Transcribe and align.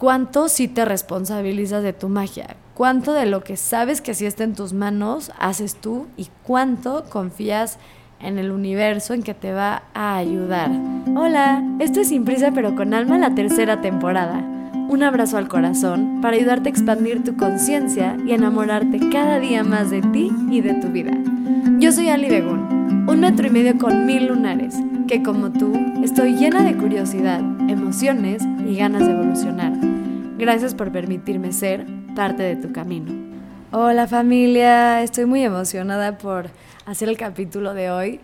¿cuánto 0.00 0.48
sí 0.48 0.66
te 0.66 0.86
responsabilizas 0.86 1.82
de 1.82 1.92
tu 1.92 2.08
magia? 2.08 2.56
¿Cuánto 2.74 3.12
de 3.12 3.26
lo 3.26 3.44
que 3.44 3.58
sabes 3.58 4.00
que 4.00 4.14
sí 4.14 4.24
está 4.24 4.44
en 4.44 4.54
tus 4.54 4.72
manos 4.72 5.30
haces 5.38 5.76
tú 5.76 6.06
y 6.16 6.28
cuánto 6.42 7.04
confías 7.10 7.76
en 8.18 8.38
el 8.38 8.50
universo 8.50 9.12
en 9.12 9.22
que 9.22 9.34
te 9.34 9.52
va 9.52 9.82
a 9.92 10.16
ayudar? 10.16 10.70
Hola, 11.14 11.62
esto 11.80 12.00
es 12.00 12.08
Sin 12.08 12.24
Prisa 12.24 12.50
pero 12.54 12.74
con 12.74 12.94
Alma 12.94 13.18
la 13.18 13.34
tercera 13.34 13.82
temporada. 13.82 14.42
Un 14.88 15.02
abrazo 15.02 15.36
al 15.36 15.48
corazón 15.48 16.20
para 16.22 16.36
ayudarte 16.38 16.70
a 16.70 16.72
expandir 16.72 17.22
tu 17.22 17.36
conciencia 17.36 18.16
y 18.26 18.32
enamorarte 18.32 19.10
cada 19.10 19.38
día 19.38 19.62
más 19.64 19.90
de 19.90 20.00
ti 20.00 20.32
y 20.50 20.62
de 20.62 20.74
tu 20.80 20.88
vida. 20.88 21.12
Yo 21.78 21.92
soy 21.92 22.08
Ali 22.08 22.30
Begún, 22.30 23.04
un 23.06 23.20
metro 23.20 23.46
y 23.46 23.50
medio 23.50 23.76
con 23.76 24.06
mil 24.06 24.28
lunares, 24.28 24.76
que 25.10 25.24
como 25.24 25.50
tú 25.50 25.72
estoy 26.04 26.36
llena 26.36 26.62
de 26.62 26.76
curiosidad, 26.76 27.40
emociones 27.68 28.44
y 28.64 28.76
ganas 28.76 29.04
de 29.04 29.10
evolucionar. 29.10 29.72
Gracias 30.38 30.72
por 30.72 30.92
permitirme 30.92 31.52
ser 31.52 31.84
parte 32.14 32.44
de 32.44 32.54
tu 32.54 32.70
camino. 32.72 33.12
Hola 33.72 34.06
familia, 34.06 35.02
estoy 35.02 35.24
muy 35.24 35.42
emocionada 35.42 36.16
por 36.16 36.50
hacer 36.86 37.08
el 37.08 37.16
capítulo 37.16 37.74
de 37.74 37.90
hoy 37.90 38.20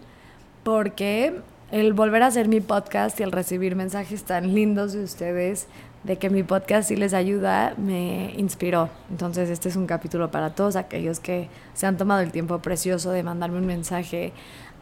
porque 0.62 1.34
el 1.72 1.92
volver 1.92 2.22
a 2.22 2.26
hacer 2.26 2.46
mi 2.46 2.60
podcast 2.60 3.18
y 3.18 3.24
el 3.24 3.32
recibir 3.32 3.74
mensajes 3.74 4.22
tan 4.22 4.54
lindos 4.54 4.92
de 4.92 5.02
ustedes 5.02 5.66
de 6.04 6.18
que 6.18 6.30
mi 6.30 6.44
podcast 6.44 6.88
sí 6.88 6.94
les 6.94 7.14
ayuda 7.14 7.74
me 7.76 8.32
inspiró. 8.36 8.90
Entonces 9.10 9.50
este 9.50 9.68
es 9.68 9.74
un 9.74 9.86
capítulo 9.86 10.30
para 10.30 10.50
todos 10.54 10.76
aquellos 10.76 11.18
que 11.18 11.48
se 11.74 11.88
han 11.88 11.96
tomado 11.96 12.20
el 12.20 12.30
tiempo 12.30 12.60
precioso 12.60 13.10
de 13.10 13.24
mandarme 13.24 13.58
un 13.58 13.66
mensaje 13.66 14.32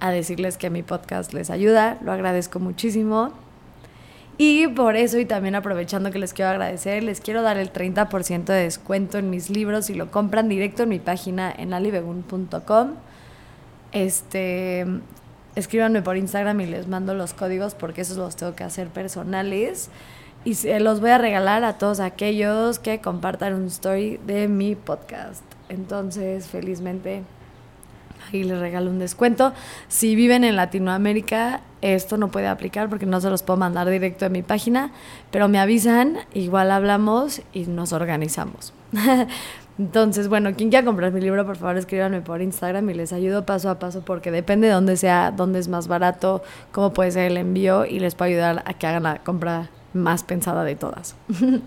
a 0.05 0.11
decirles 0.11 0.59
que 0.59 0.69
mi 0.69 0.83
podcast 0.83 1.33
les 1.33 1.49
ayuda. 1.49 1.97
Lo 2.03 2.13
agradezco 2.13 2.61
muchísimo. 2.61 3.33
Y 4.37 4.69
por 4.69 4.97
eso, 4.97 5.19
y 5.19 5.25
también 5.25 5.55
aprovechando 5.55 6.11
que 6.11 6.19
les 6.19 6.35
quiero 6.35 6.51
agradecer, 6.51 7.03
les 7.03 7.23
quiero 7.23 7.41
dar 7.41 7.57
el 7.57 7.73
30% 7.73 8.45
de 8.45 8.65
descuento 8.65 9.17
en 9.17 9.31
mis 9.31 9.49
libros 9.49 9.87
si 9.87 9.95
lo 9.95 10.11
compran 10.11 10.51
directo 10.51 10.83
en 10.83 10.91
mi 10.91 10.99
página 10.99 11.51
en 11.57 11.73
alibegun.com. 11.73 12.91
Este, 13.93 14.85
escríbanme 15.55 16.03
por 16.03 16.19
Instagram 16.19 16.61
y 16.61 16.67
les 16.67 16.87
mando 16.87 17.15
los 17.15 17.33
códigos 17.33 17.75
porque 17.75 18.03
esos 18.03 18.19
los 18.19 18.37
tengo 18.37 18.55
que 18.55 18.65
hacer 18.65 18.89
personales. 18.89 19.89
Y 20.45 20.57
se 20.57 20.81
los 20.81 21.01
voy 21.01 21.11
a 21.11 21.19
regalar 21.19 21.65
a 21.65 21.79
todos 21.79 22.01
aquellos 22.01 22.79
que 22.79 23.01
compartan 23.01 23.55
un 23.55 23.69
story 23.69 24.21
de 24.27 24.49
mi 24.49 24.75
podcast. 24.75 25.43
Entonces, 25.71 26.49
felizmente 26.49 27.23
y 28.33 28.45
les 28.45 28.59
regalo 28.59 28.91
un 28.91 28.99
descuento. 28.99 29.53
Si 29.89 30.15
viven 30.15 30.45
en 30.45 30.57
Latinoamérica, 30.57 31.61
esto 31.83 32.17
no 32.17 32.31
puede 32.31 32.47
aplicar 32.47 32.89
porque 32.89 33.07
no 33.07 33.21
se 33.21 33.31
los 33.31 33.43
puedo 33.43 33.59
mandar 33.59 33.89
directo 33.89 34.27
a 34.27 34.29
mi 34.29 34.43
página, 34.43 34.91
pero 35.31 35.49
me 35.49 35.59
avisan, 35.59 36.19
igual 36.33 36.71
hablamos 36.71 37.43
y 37.53 37.67
nos 37.67 37.93
organizamos. 37.93 38.73
Entonces, 39.79 40.29
bueno, 40.29 40.55
quien 40.55 40.71
quiera 40.71 40.85
comprar 40.85 41.11
mi 41.13 41.21
libro, 41.21 41.45
por 41.45 41.57
favor 41.57 41.77
escríbanme 41.77 42.21
por 42.21 42.41
Instagram 42.41 42.89
y 42.91 42.95
les 42.95 43.13
ayudo 43.13 43.45
paso 43.45 43.71
a 43.71 43.81
paso 43.81 44.03
porque 44.05 44.31
depende 44.31 44.69
de 44.69 44.73
dónde 44.73 44.97
sea, 44.97 45.33
dónde 45.33 45.59
es 45.59 45.67
más 45.67 45.89
barato, 45.89 46.43
cómo 46.71 46.93
puede 46.93 47.11
ser 47.11 47.31
el 47.31 47.37
envío 47.37 47.85
y 47.85 47.99
les 47.99 48.15
puedo 48.15 48.31
ayudar 48.31 48.63
a 48.67 48.75
que 48.75 48.87
hagan 48.87 49.03
la 49.03 49.19
compra 49.19 49.71
más 49.93 50.23
pensada 50.23 50.65
de 50.65 50.77
todas. 50.77 51.17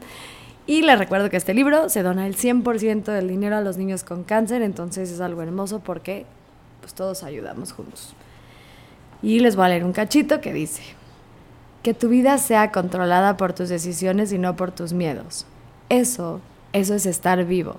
Y 0.70 0.82
les 0.82 1.00
recuerdo 1.00 1.30
que 1.30 1.38
este 1.38 1.54
libro 1.54 1.88
se 1.88 2.04
dona 2.04 2.28
el 2.28 2.36
100% 2.36 3.06
del 3.06 3.30
dinero 3.30 3.56
a 3.56 3.62
los 3.62 3.78
niños 3.78 4.04
con 4.04 4.26
cáncer, 4.26 4.62
entonces 4.62 5.10
es 5.10 5.22
algo 5.22 5.42
hermoso 5.42 5.80
porque 5.80 6.26
pues 6.88 6.96
todos 6.96 7.24
ayudamos 7.24 7.74
juntos. 7.74 8.14
Y 9.22 9.42
les 9.42 9.58
voy 9.58 9.66
a 9.66 9.70
leer 9.70 9.84
un 9.84 9.92
cachito 9.92 10.40
que 10.40 10.54
dice, 10.54 10.82
que 11.84 11.94
tu 11.94 12.08
vida 12.08 12.38
sea 12.38 12.72
controlada 12.72 13.36
por 13.36 13.52
tus 13.52 13.68
decisiones 13.68 14.32
y 14.32 14.38
no 14.38 14.56
por 14.56 14.72
tus 14.72 14.94
miedos. 14.94 15.46
Eso, 15.90 16.40
eso 16.72 16.96
es 16.96 17.06
estar 17.06 17.44
vivo, 17.44 17.76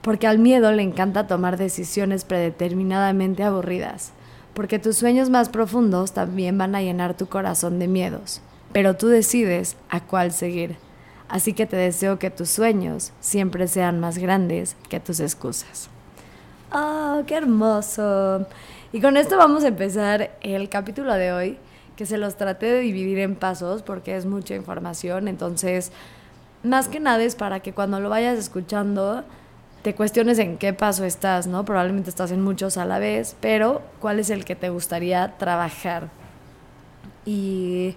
porque 0.00 0.26
al 0.26 0.38
miedo 0.38 0.72
le 0.72 0.80
encanta 0.80 1.26
tomar 1.26 1.58
decisiones 1.58 2.24
predeterminadamente 2.24 3.42
aburridas, 3.42 4.12
porque 4.54 4.78
tus 4.78 4.96
sueños 4.96 5.28
más 5.28 5.50
profundos 5.50 6.12
también 6.12 6.56
van 6.56 6.74
a 6.74 6.80
llenar 6.80 7.14
tu 7.14 7.26
corazón 7.26 7.78
de 7.78 7.88
miedos, 7.88 8.40
pero 8.72 8.96
tú 8.96 9.08
decides 9.08 9.76
a 9.90 10.00
cuál 10.00 10.32
seguir. 10.32 10.76
Así 11.28 11.52
que 11.52 11.66
te 11.66 11.76
deseo 11.76 12.18
que 12.18 12.30
tus 12.30 12.48
sueños 12.48 13.12
siempre 13.20 13.68
sean 13.68 14.00
más 14.00 14.16
grandes 14.16 14.76
que 14.88 14.98
tus 14.98 15.20
excusas. 15.20 15.90
¡Oh, 16.72 17.22
qué 17.26 17.36
hermoso! 17.36 18.46
Y 18.92 19.00
con 19.00 19.16
esto 19.16 19.36
vamos 19.36 19.64
a 19.64 19.68
empezar 19.68 20.32
el 20.40 20.68
capítulo 20.68 21.14
de 21.14 21.32
hoy, 21.32 21.58
que 21.96 22.06
se 22.06 22.18
los 22.18 22.36
traté 22.36 22.66
de 22.66 22.80
dividir 22.80 23.18
en 23.20 23.36
pasos 23.36 23.82
porque 23.82 24.16
es 24.16 24.26
mucha 24.26 24.54
información, 24.54 25.28
entonces 25.28 25.92
más 26.62 26.88
que 26.88 26.98
nada 26.98 27.22
es 27.22 27.36
para 27.36 27.60
que 27.60 27.72
cuando 27.72 28.00
lo 28.00 28.08
vayas 28.10 28.38
escuchando 28.38 29.24
te 29.82 29.94
cuestiones 29.94 30.40
en 30.40 30.58
qué 30.58 30.72
paso 30.72 31.04
estás, 31.04 31.46
¿no? 31.46 31.64
Probablemente 31.64 32.10
estás 32.10 32.32
en 32.32 32.42
muchos 32.42 32.76
a 32.76 32.84
la 32.84 32.98
vez, 32.98 33.36
pero 33.40 33.82
¿cuál 34.00 34.18
es 34.18 34.30
el 34.30 34.44
que 34.44 34.56
te 34.56 34.68
gustaría 34.68 35.36
trabajar? 35.38 36.08
Y 37.24 37.94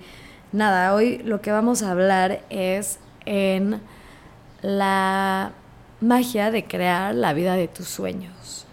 nada, 0.52 0.94
hoy 0.94 1.18
lo 1.20 1.42
que 1.42 1.52
vamos 1.52 1.82
a 1.82 1.92
hablar 1.92 2.42
es 2.52 3.00
en 3.26 3.82
la 4.62 5.54
magia 6.02 6.52
de 6.52 6.66
crear 6.66 7.14
la 7.14 7.34
vida 7.34 7.56
de 7.56 7.68
tus 7.68 7.88
sueños. 7.88 8.66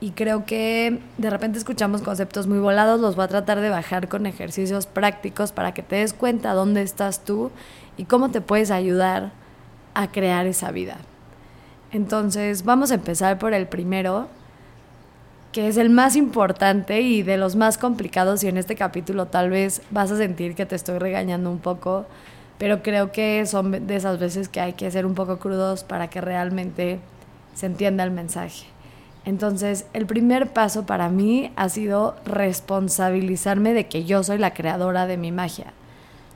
Y 0.00 0.10
creo 0.10 0.44
que 0.44 0.98
de 1.18 1.30
repente 1.30 1.58
escuchamos 1.58 2.02
conceptos 2.02 2.48
muy 2.48 2.58
volados, 2.58 3.00
los 3.00 3.14
voy 3.14 3.26
a 3.26 3.28
tratar 3.28 3.60
de 3.60 3.68
bajar 3.68 4.08
con 4.08 4.26
ejercicios 4.26 4.86
prácticos 4.86 5.52
para 5.52 5.74
que 5.74 5.82
te 5.82 5.96
des 5.96 6.12
cuenta 6.12 6.54
dónde 6.54 6.82
estás 6.82 7.24
tú 7.24 7.52
y 7.96 8.04
cómo 8.04 8.30
te 8.30 8.40
puedes 8.40 8.72
ayudar 8.72 9.30
a 9.94 10.10
crear 10.10 10.46
esa 10.46 10.72
vida. 10.72 10.96
Entonces, 11.92 12.64
vamos 12.64 12.90
a 12.90 12.94
empezar 12.94 13.38
por 13.38 13.54
el 13.54 13.68
primero, 13.68 14.26
que 15.52 15.68
es 15.68 15.76
el 15.76 15.90
más 15.90 16.16
importante 16.16 17.02
y 17.02 17.22
de 17.22 17.36
los 17.36 17.54
más 17.54 17.78
complicados 17.78 18.42
y 18.42 18.48
en 18.48 18.56
este 18.56 18.74
capítulo 18.74 19.26
tal 19.26 19.50
vez 19.50 19.82
vas 19.90 20.10
a 20.10 20.16
sentir 20.16 20.54
que 20.54 20.66
te 20.66 20.74
estoy 20.74 20.98
regañando 20.98 21.50
un 21.50 21.58
poco, 21.58 22.06
pero 22.58 22.82
creo 22.82 23.12
que 23.12 23.44
son 23.46 23.86
de 23.86 23.96
esas 23.96 24.18
veces 24.18 24.48
que 24.48 24.60
hay 24.60 24.74
que 24.74 24.90
ser 24.90 25.06
un 25.06 25.14
poco 25.14 25.38
crudos 25.38 25.84
para 25.84 26.08
que 26.08 26.20
realmente 26.20 27.00
se 27.54 27.66
entienda 27.66 28.04
el 28.04 28.10
mensaje. 28.10 28.66
Entonces, 29.24 29.86
el 29.92 30.06
primer 30.06 30.52
paso 30.52 30.84
para 30.84 31.08
mí 31.08 31.52
ha 31.56 31.68
sido 31.68 32.16
responsabilizarme 32.24 33.72
de 33.72 33.86
que 33.86 34.04
yo 34.04 34.24
soy 34.24 34.38
la 34.38 34.52
creadora 34.52 35.06
de 35.06 35.16
mi 35.16 35.30
magia. 35.30 35.72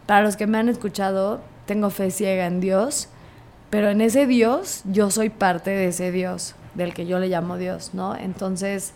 Para 0.07 0.23
los 0.23 0.37
que 0.37 0.47
me 0.47 0.59
han 0.59 0.69
escuchado, 0.69 1.41
tengo 1.67 1.91
fe 1.91 2.11
ciega 2.13 2.47
en 2.47 2.61
Dios, 2.61 3.09
pero 3.71 3.91
en 3.91 4.01
ese 4.01 4.27
Dios 4.27 4.83
yo 4.85 5.11
soy 5.11 5.31
parte 5.31 5.71
de 5.71 5.89
ese 5.89 6.13
Dios, 6.13 6.55
del 6.75 6.95
que 6.95 7.07
yo 7.07 7.19
le 7.19 7.29
llamo 7.29 7.57
Dios, 7.57 7.91
¿no? 7.93 8.15
Entonces, 8.15 8.93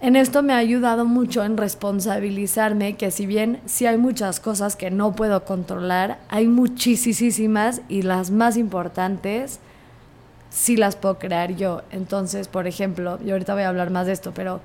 en 0.00 0.14
esto 0.14 0.42
me 0.42 0.52
ha 0.52 0.58
ayudado 0.58 1.04
mucho 1.04 1.44
en 1.44 1.56
responsabilizarme 1.56 2.96
que 2.96 3.10
si 3.10 3.26
bien 3.26 3.60
sí 3.66 3.86
hay 3.86 3.98
muchas 3.98 4.38
cosas 4.38 4.76
que 4.76 4.90
no 4.90 5.12
puedo 5.12 5.44
controlar, 5.44 6.18
hay 6.28 6.46
muchísimas 6.46 7.80
y 7.88 8.02
las 8.02 8.30
más 8.30 8.56
importantes 8.56 9.58
sí 10.50 10.76
las 10.76 10.96
puedo 10.96 11.18
crear 11.18 11.56
yo. 11.56 11.82
Entonces, 11.90 12.48
por 12.48 12.66
ejemplo, 12.66 13.18
yo 13.24 13.34
ahorita 13.34 13.54
voy 13.54 13.64
a 13.64 13.68
hablar 13.68 13.90
más 13.90 14.06
de 14.06 14.12
esto, 14.12 14.32
pero 14.32 14.60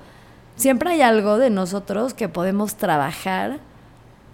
siempre 0.56 0.90
hay 0.90 1.02
algo 1.02 1.38
de 1.38 1.50
nosotros 1.50 2.14
que 2.14 2.28
podemos 2.28 2.76
trabajar 2.76 3.58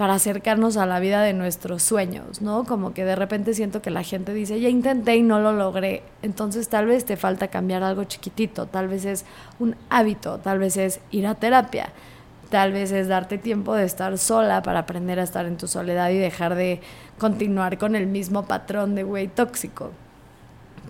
para 0.01 0.15
acercarnos 0.15 0.79
a 0.79 0.87
la 0.87 0.99
vida 0.99 1.21
de 1.21 1.35
nuestros 1.35 1.83
sueños, 1.83 2.41
¿no? 2.41 2.65
Como 2.65 2.95
que 2.95 3.05
de 3.05 3.17
repente 3.17 3.53
siento 3.53 3.83
que 3.83 3.91
la 3.91 4.03
gente 4.03 4.33
dice, 4.33 4.59
ya 4.59 4.71
intenté 4.71 5.15
y 5.17 5.23
no 5.23 5.41
lo 5.41 5.53
logré, 5.53 6.03
entonces 6.23 6.71
tal 6.71 6.87
vez 6.87 7.05
te 7.05 7.19
falta 7.19 7.49
cambiar 7.49 7.83
algo 7.83 8.05
chiquitito, 8.05 8.65
tal 8.65 8.89
vez 8.89 9.05
es 9.05 9.27
un 9.59 9.77
hábito, 9.91 10.39
tal 10.39 10.59
vez 10.59 10.79
es 10.79 11.01
ir 11.11 11.27
a 11.27 11.35
terapia, 11.35 11.91
tal 12.49 12.73
vez 12.73 12.93
es 12.93 13.09
darte 13.09 13.37
tiempo 13.37 13.75
de 13.75 13.85
estar 13.85 14.17
sola 14.17 14.63
para 14.63 14.79
aprender 14.79 15.21
a 15.21 15.23
estar 15.23 15.45
en 15.45 15.59
tu 15.59 15.69
soledad 15.69 16.09
y 16.09 16.17
dejar 16.17 16.55
de 16.55 16.81
continuar 17.19 17.77
con 17.77 17.95
el 17.95 18.07
mismo 18.07 18.47
patrón 18.47 18.95
de 18.95 19.03
güey 19.03 19.29
tóxico. 19.29 19.91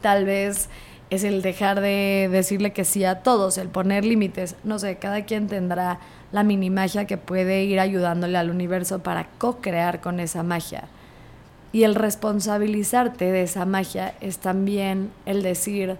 Tal 0.03 0.25
vez 0.25 0.69
es 1.11 1.25
el 1.25 1.43
dejar 1.43 1.81
de 1.81 2.29
decirle 2.31 2.73
que 2.73 2.85
sí 2.85 3.05
a 3.05 3.25
todos, 3.25 3.59
el 3.59 3.71
poner 3.71 4.05
límites, 4.05 4.55
no 4.63 4.79
sé, 4.79 4.99
cada 4.99 5.25
quien 5.25 5.49
tendrá 5.49 5.99
la 6.33 6.43
mini 6.43 6.71
magia 6.71 7.07
que 7.07 7.17
puede 7.17 7.65
ir 7.65 7.81
ayudándole 7.81 8.39
al 8.39 8.51
universo 8.51 9.01
para 9.01 9.29
co-crear 9.39 10.01
con 10.01 10.21
esa 10.21 10.43
magia. 10.43 10.85
Y 11.73 11.85
el 11.85 11.95
responsabilizarte 11.95 13.31
de 13.31 13.43
esa 13.43 13.65
magia 13.65 14.15
es 14.21 14.39
también 14.39 15.11
el 15.27 15.43
decir, 15.43 15.97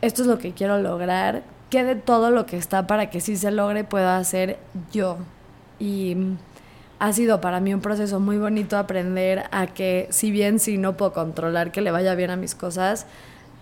esto 0.00 0.22
es 0.22 0.28
lo 0.28 0.38
que 0.38 0.52
quiero 0.52 0.78
lograr, 0.78 1.42
que 1.70 1.84
de 1.84 1.94
todo 1.96 2.30
lo 2.30 2.46
que 2.46 2.56
está 2.56 2.86
para 2.86 3.10
que 3.10 3.20
sí 3.20 3.36
se 3.36 3.50
logre 3.50 3.84
pueda 3.84 4.18
hacer 4.18 4.58
yo. 4.92 5.18
Y 5.78 6.16
ha 6.98 7.12
sido 7.12 7.40
para 7.40 7.60
mí 7.60 7.74
un 7.74 7.80
proceso 7.80 8.20
muy 8.20 8.38
bonito 8.38 8.76
aprender 8.76 9.44
a 9.50 9.66
que 9.66 10.06
si 10.10 10.30
bien 10.30 10.58
si 10.58 10.78
no 10.78 10.96
puedo 10.96 11.12
controlar 11.12 11.72
que 11.72 11.80
le 11.80 11.90
vaya 11.90 12.14
bien 12.14 12.30
a 12.30 12.36
mis 12.36 12.54
cosas, 12.54 13.06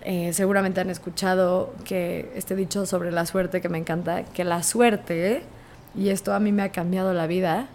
eh, 0.05 0.33
seguramente 0.33 0.81
han 0.81 0.91
escuchado 0.91 1.73
que 1.85 2.33
este 2.35 2.57
dicho 2.57 2.87
sobre 2.87 3.13
la 3.13 3.27
suerte 3.27 3.61
que 3.61 3.69
me 3.69 3.79
encanta, 3.79 4.25
que 4.25 4.45
la 4.45 4.63
suerte, 4.63 5.43
y 5.95 6.09
esto 6.09 6.35
a 6.35 6.41
mí 6.41 6.53
me 6.53 6.63
ha 6.63 6.71
cambiado 6.71 7.15
la 7.15 7.27
vida, 7.27 7.69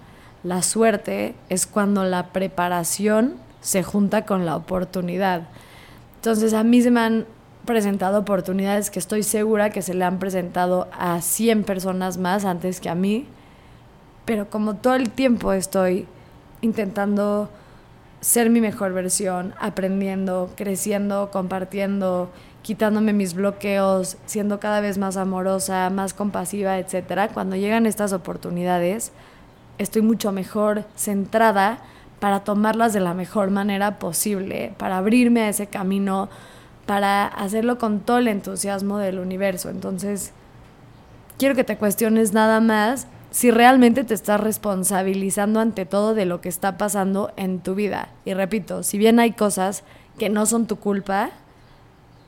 la 0.44 0.62
suerte 0.62 1.35
es 1.50 1.65
cuando 1.65 2.03
la 2.03 2.27
preparación 2.27 3.35
se 3.62 3.83
junta 3.83 4.25
con 4.25 4.45
la 4.45 4.56
oportunidad. 4.56 5.44
Entonces 6.15 6.53
a 6.53 6.63
mí 6.63 6.81
se 6.81 6.91
me 6.91 7.00
han 7.00 7.25
presentado 7.65 8.19
oportunidades 8.19 8.89
que 8.89 9.00
estoy 9.00 9.23
segura 9.23 9.69
que 9.69 9.81
se 9.81 9.94
le 9.94 10.06
han 10.06 10.19
presentado 10.19 10.88
a 10.97 11.21
100 11.21 11.63
personas 11.63 12.18
más 12.18 12.45
antes 12.45 12.80
que 12.80 12.89
a 12.89 12.95
mí, 12.95 13.27
pero 14.25 14.50
como 14.50 14.75
todo 14.75 14.95
el 14.95 15.09
tiempo 15.09 15.53
estoy 15.53 16.07
intentando 16.62 17.50
ser 18.27 18.50
mi 18.50 18.59
mejor 18.59 18.91
versión, 18.91 19.53
aprendiendo, 19.57 20.51
creciendo, 20.57 21.31
compartiendo, 21.31 22.29
quitándome 22.62 23.13
mis 23.13 23.33
bloqueos, 23.33 24.18
siendo 24.25 24.59
cada 24.59 24.81
vez 24.81 24.97
más 24.97 25.15
amorosa, 25.15 25.89
más 25.89 26.13
compasiva, 26.13 26.77
etcétera, 26.77 27.29
cuando 27.29 27.56
llegan 27.56 27.85
estas 27.85 28.12
oportunidades, 28.12 29.13
estoy 29.77 30.01
mucho 30.01 30.33
mejor 30.33 30.83
centrada 30.97 31.79
para 32.19 32.41
tomarlas 32.41 32.91
de 32.91 33.00
la 33.00 33.13
mejor 33.13 33.50
manera 33.50 33.97
posible, 33.97 34.73
para 34.77 34.97
abrirme 34.97 35.44
a 35.44 35.50
ese 35.50 35.68
camino, 35.68 36.27
para 36.85 37.27
hacerlo 37.27 37.77
con 37.77 38.01
todo 38.01 38.18
el 38.18 38.27
entusiasmo 38.27 38.97
del 38.97 39.19
universo. 39.19 39.69
Entonces, 39.69 40.33
quiero 41.38 41.56
que 41.56 41.63
te 41.63 41.77
cuestiones 41.77 42.33
nada 42.33 42.59
más 42.59 43.07
si 43.31 43.51
realmente 43.51 44.03
te 44.03 44.13
estás 44.13 44.39
responsabilizando 44.39 45.59
ante 45.59 45.85
todo 45.85 46.13
de 46.13 46.25
lo 46.25 46.41
que 46.41 46.50
está 46.50 46.77
pasando 46.77 47.31
en 47.35 47.59
tu 47.59 47.75
vida. 47.75 48.09
Y 48.25 48.33
repito, 48.33 48.83
si 48.83 48.97
bien 48.97 49.19
hay 49.19 49.31
cosas 49.31 49.83
que 50.18 50.29
no 50.29 50.45
son 50.45 50.65
tu 50.65 50.77
culpa 50.77 51.31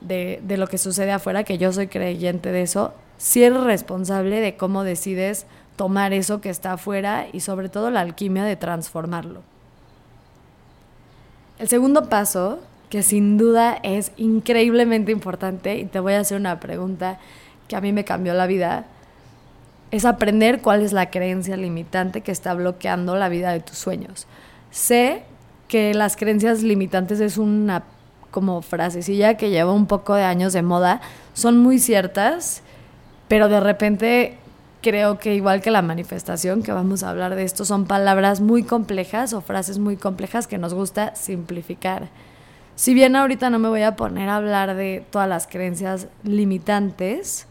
de, 0.00 0.40
de 0.42 0.56
lo 0.56 0.66
que 0.66 0.78
sucede 0.78 1.12
afuera, 1.12 1.44
que 1.44 1.58
yo 1.58 1.72
soy 1.72 1.88
creyente 1.88 2.52
de 2.52 2.62
eso, 2.62 2.94
si 3.18 3.42
eres 3.42 3.62
responsable 3.62 4.40
de 4.40 4.56
cómo 4.56 4.84
decides 4.84 5.46
tomar 5.76 6.12
eso 6.12 6.40
que 6.40 6.50
está 6.50 6.74
afuera 6.74 7.26
y 7.32 7.40
sobre 7.40 7.68
todo 7.68 7.90
la 7.90 8.00
alquimia 8.00 8.44
de 8.44 8.56
transformarlo. 8.56 9.42
El 11.58 11.68
segundo 11.68 12.08
paso, 12.08 12.58
que 12.88 13.02
sin 13.02 13.36
duda 13.36 13.78
es 13.82 14.12
increíblemente 14.16 15.12
importante, 15.12 15.76
y 15.76 15.84
te 15.84 16.00
voy 16.00 16.14
a 16.14 16.20
hacer 16.20 16.38
una 16.38 16.60
pregunta 16.60 17.18
que 17.68 17.76
a 17.76 17.80
mí 17.80 17.92
me 17.92 18.04
cambió 18.04 18.34
la 18.34 18.46
vida, 18.46 18.86
es 19.90 20.04
aprender 20.04 20.60
cuál 20.62 20.82
es 20.82 20.92
la 20.92 21.10
creencia 21.10 21.56
limitante 21.56 22.20
que 22.20 22.32
está 22.32 22.54
bloqueando 22.54 23.16
la 23.16 23.28
vida 23.28 23.52
de 23.52 23.60
tus 23.60 23.78
sueños. 23.78 24.26
Sé 24.70 25.24
que 25.68 25.94
las 25.94 26.16
creencias 26.16 26.62
limitantes 26.62 27.20
es 27.20 27.38
una 27.38 27.84
como 28.30 28.62
frasecilla 28.62 29.34
que 29.36 29.50
lleva 29.50 29.72
un 29.72 29.86
poco 29.86 30.14
de 30.14 30.22
años 30.22 30.52
de 30.52 30.62
moda, 30.62 31.00
son 31.34 31.58
muy 31.58 31.78
ciertas, 31.78 32.62
pero 33.28 33.48
de 33.48 33.60
repente 33.60 34.38
creo 34.82 35.18
que 35.18 35.34
igual 35.34 35.60
que 35.60 35.70
la 35.70 35.82
manifestación, 35.82 36.62
que 36.62 36.72
vamos 36.72 37.02
a 37.02 37.10
hablar 37.10 37.34
de 37.34 37.42
esto, 37.42 37.64
son 37.64 37.86
palabras 37.86 38.40
muy 38.40 38.62
complejas 38.62 39.32
o 39.32 39.40
frases 39.40 39.78
muy 39.78 39.96
complejas 39.96 40.46
que 40.46 40.58
nos 40.58 40.74
gusta 40.74 41.14
simplificar. 41.16 42.08
Si 42.76 42.94
bien 42.94 43.14
ahorita 43.14 43.50
no 43.50 43.58
me 43.58 43.68
voy 43.68 43.82
a 43.82 43.96
poner 43.96 44.28
a 44.28 44.36
hablar 44.36 44.74
de 44.74 45.04
todas 45.10 45.28
las 45.28 45.46
creencias 45.46 46.06
limitantes 46.22 47.46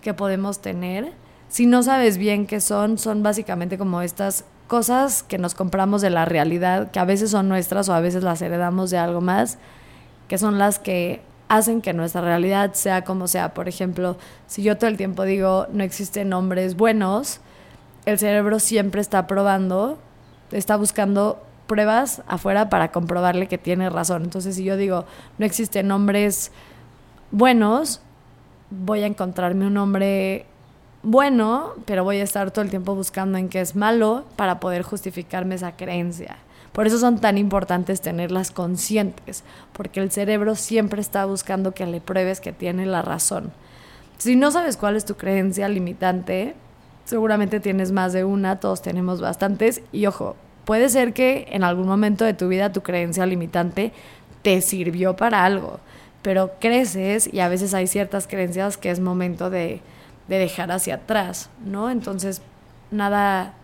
que 0.00 0.12
podemos 0.12 0.60
tener, 0.60 1.12
si 1.56 1.64
no 1.64 1.82
sabes 1.82 2.18
bien 2.18 2.46
qué 2.46 2.60
son, 2.60 2.98
son 2.98 3.22
básicamente 3.22 3.78
como 3.78 4.02
estas 4.02 4.44
cosas 4.66 5.22
que 5.22 5.38
nos 5.38 5.54
compramos 5.54 6.02
de 6.02 6.10
la 6.10 6.26
realidad, 6.26 6.90
que 6.90 6.98
a 6.98 7.06
veces 7.06 7.30
son 7.30 7.48
nuestras 7.48 7.88
o 7.88 7.94
a 7.94 8.00
veces 8.00 8.22
las 8.22 8.42
heredamos 8.42 8.90
de 8.90 8.98
algo 8.98 9.22
más, 9.22 9.56
que 10.28 10.36
son 10.36 10.58
las 10.58 10.78
que 10.78 11.22
hacen 11.48 11.80
que 11.80 11.94
nuestra 11.94 12.20
realidad 12.20 12.74
sea 12.74 13.04
como 13.04 13.26
sea. 13.26 13.54
Por 13.54 13.68
ejemplo, 13.68 14.18
si 14.46 14.62
yo 14.62 14.76
todo 14.76 14.90
el 14.90 14.98
tiempo 14.98 15.22
digo 15.22 15.66
no 15.72 15.82
existen 15.82 16.30
hombres 16.34 16.76
buenos, 16.76 17.40
el 18.04 18.18
cerebro 18.18 18.60
siempre 18.60 19.00
está 19.00 19.26
probando, 19.26 19.96
está 20.52 20.76
buscando 20.76 21.42
pruebas 21.66 22.20
afuera 22.26 22.68
para 22.68 22.92
comprobarle 22.92 23.48
que 23.48 23.56
tiene 23.56 23.88
razón. 23.88 24.24
Entonces, 24.24 24.56
si 24.56 24.64
yo 24.64 24.76
digo 24.76 25.06
no 25.38 25.46
existen 25.46 25.90
hombres 25.90 26.52
buenos, 27.30 28.02
voy 28.68 29.04
a 29.04 29.06
encontrarme 29.06 29.66
un 29.66 29.78
hombre 29.78 30.44
bueno, 31.08 31.74
pero 31.84 32.02
voy 32.02 32.16
a 32.16 32.24
estar 32.24 32.50
todo 32.50 32.64
el 32.64 32.70
tiempo 32.70 32.96
buscando 32.96 33.38
en 33.38 33.48
qué 33.48 33.60
es 33.60 33.76
malo 33.76 34.24
para 34.34 34.58
poder 34.58 34.82
justificarme 34.82 35.54
esa 35.54 35.76
creencia. 35.76 36.38
Por 36.72 36.88
eso 36.88 36.98
son 36.98 37.20
tan 37.20 37.38
importantes 37.38 38.00
tenerlas 38.00 38.50
conscientes, 38.50 39.44
porque 39.72 40.00
el 40.00 40.10
cerebro 40.10 40.56
siempre 40.56 41.00
está 41.00 41.24
buscando 41.24 41.74
que 41.74 41.86
le 41.86 42.00
pruebes 42.00 42.40
que 42.40 42.52
tiene 42.52 42.86
la 42.86 43.02
razón. 43.02 43.52
Si 44.18 44.34
no 44.34 44.50
sabes 44.50 44.76
cuál 44.76 44.96
es 44.96 45.04
tu 45.04 45.14
creencia 45.14 45.68
limitante, 45.68 46.56
seguramente 47.04 47.60
tienes 47.60 47.92
más 47.92 48.12
de 48.12 48.24
una, 48.24 48.58
todos 48.58 48.82
tenemos 48.82 49.20
bastantes, 49.20 49.82
y 49.92 50.06
ojo, 50.06 50.34
puede 50.64 50.88
ser 50.88 51.12
que 51.12 51.46
en 51.52 51.62
algún 51.62 51.86
momento 51.86 52.24
de 52.24 52.34
tu 52.34 52.48
vida 52.48 52.72
tu 52.72 52.82
creencia 52.82 53.26
limitante 53.26 53.92
te 54.42 54.60
sirvió 54.60 55.14
para 55.14 55.44
algo, 55.44 55.78
pero 56.22 56.54
creces 56.58 57.32
y 57.32 57.38
a 57.38 57.48
veces 57.48 57.74
hay 57.74 57.86
ciertas 57.86 58.26
creencias 58.26 58.76
que 58.76 58.90
es 58.90 58.98
momento 58.98 59.50
de 59.50 59.82
de 60.28 60.38
dejar 60.38 60.70
hacia 60.72 60.96
atrás, 60.96 61.50
¿no? 61.64 61.90
Entonces, 61.90 62.42
nada, 62.90 63.54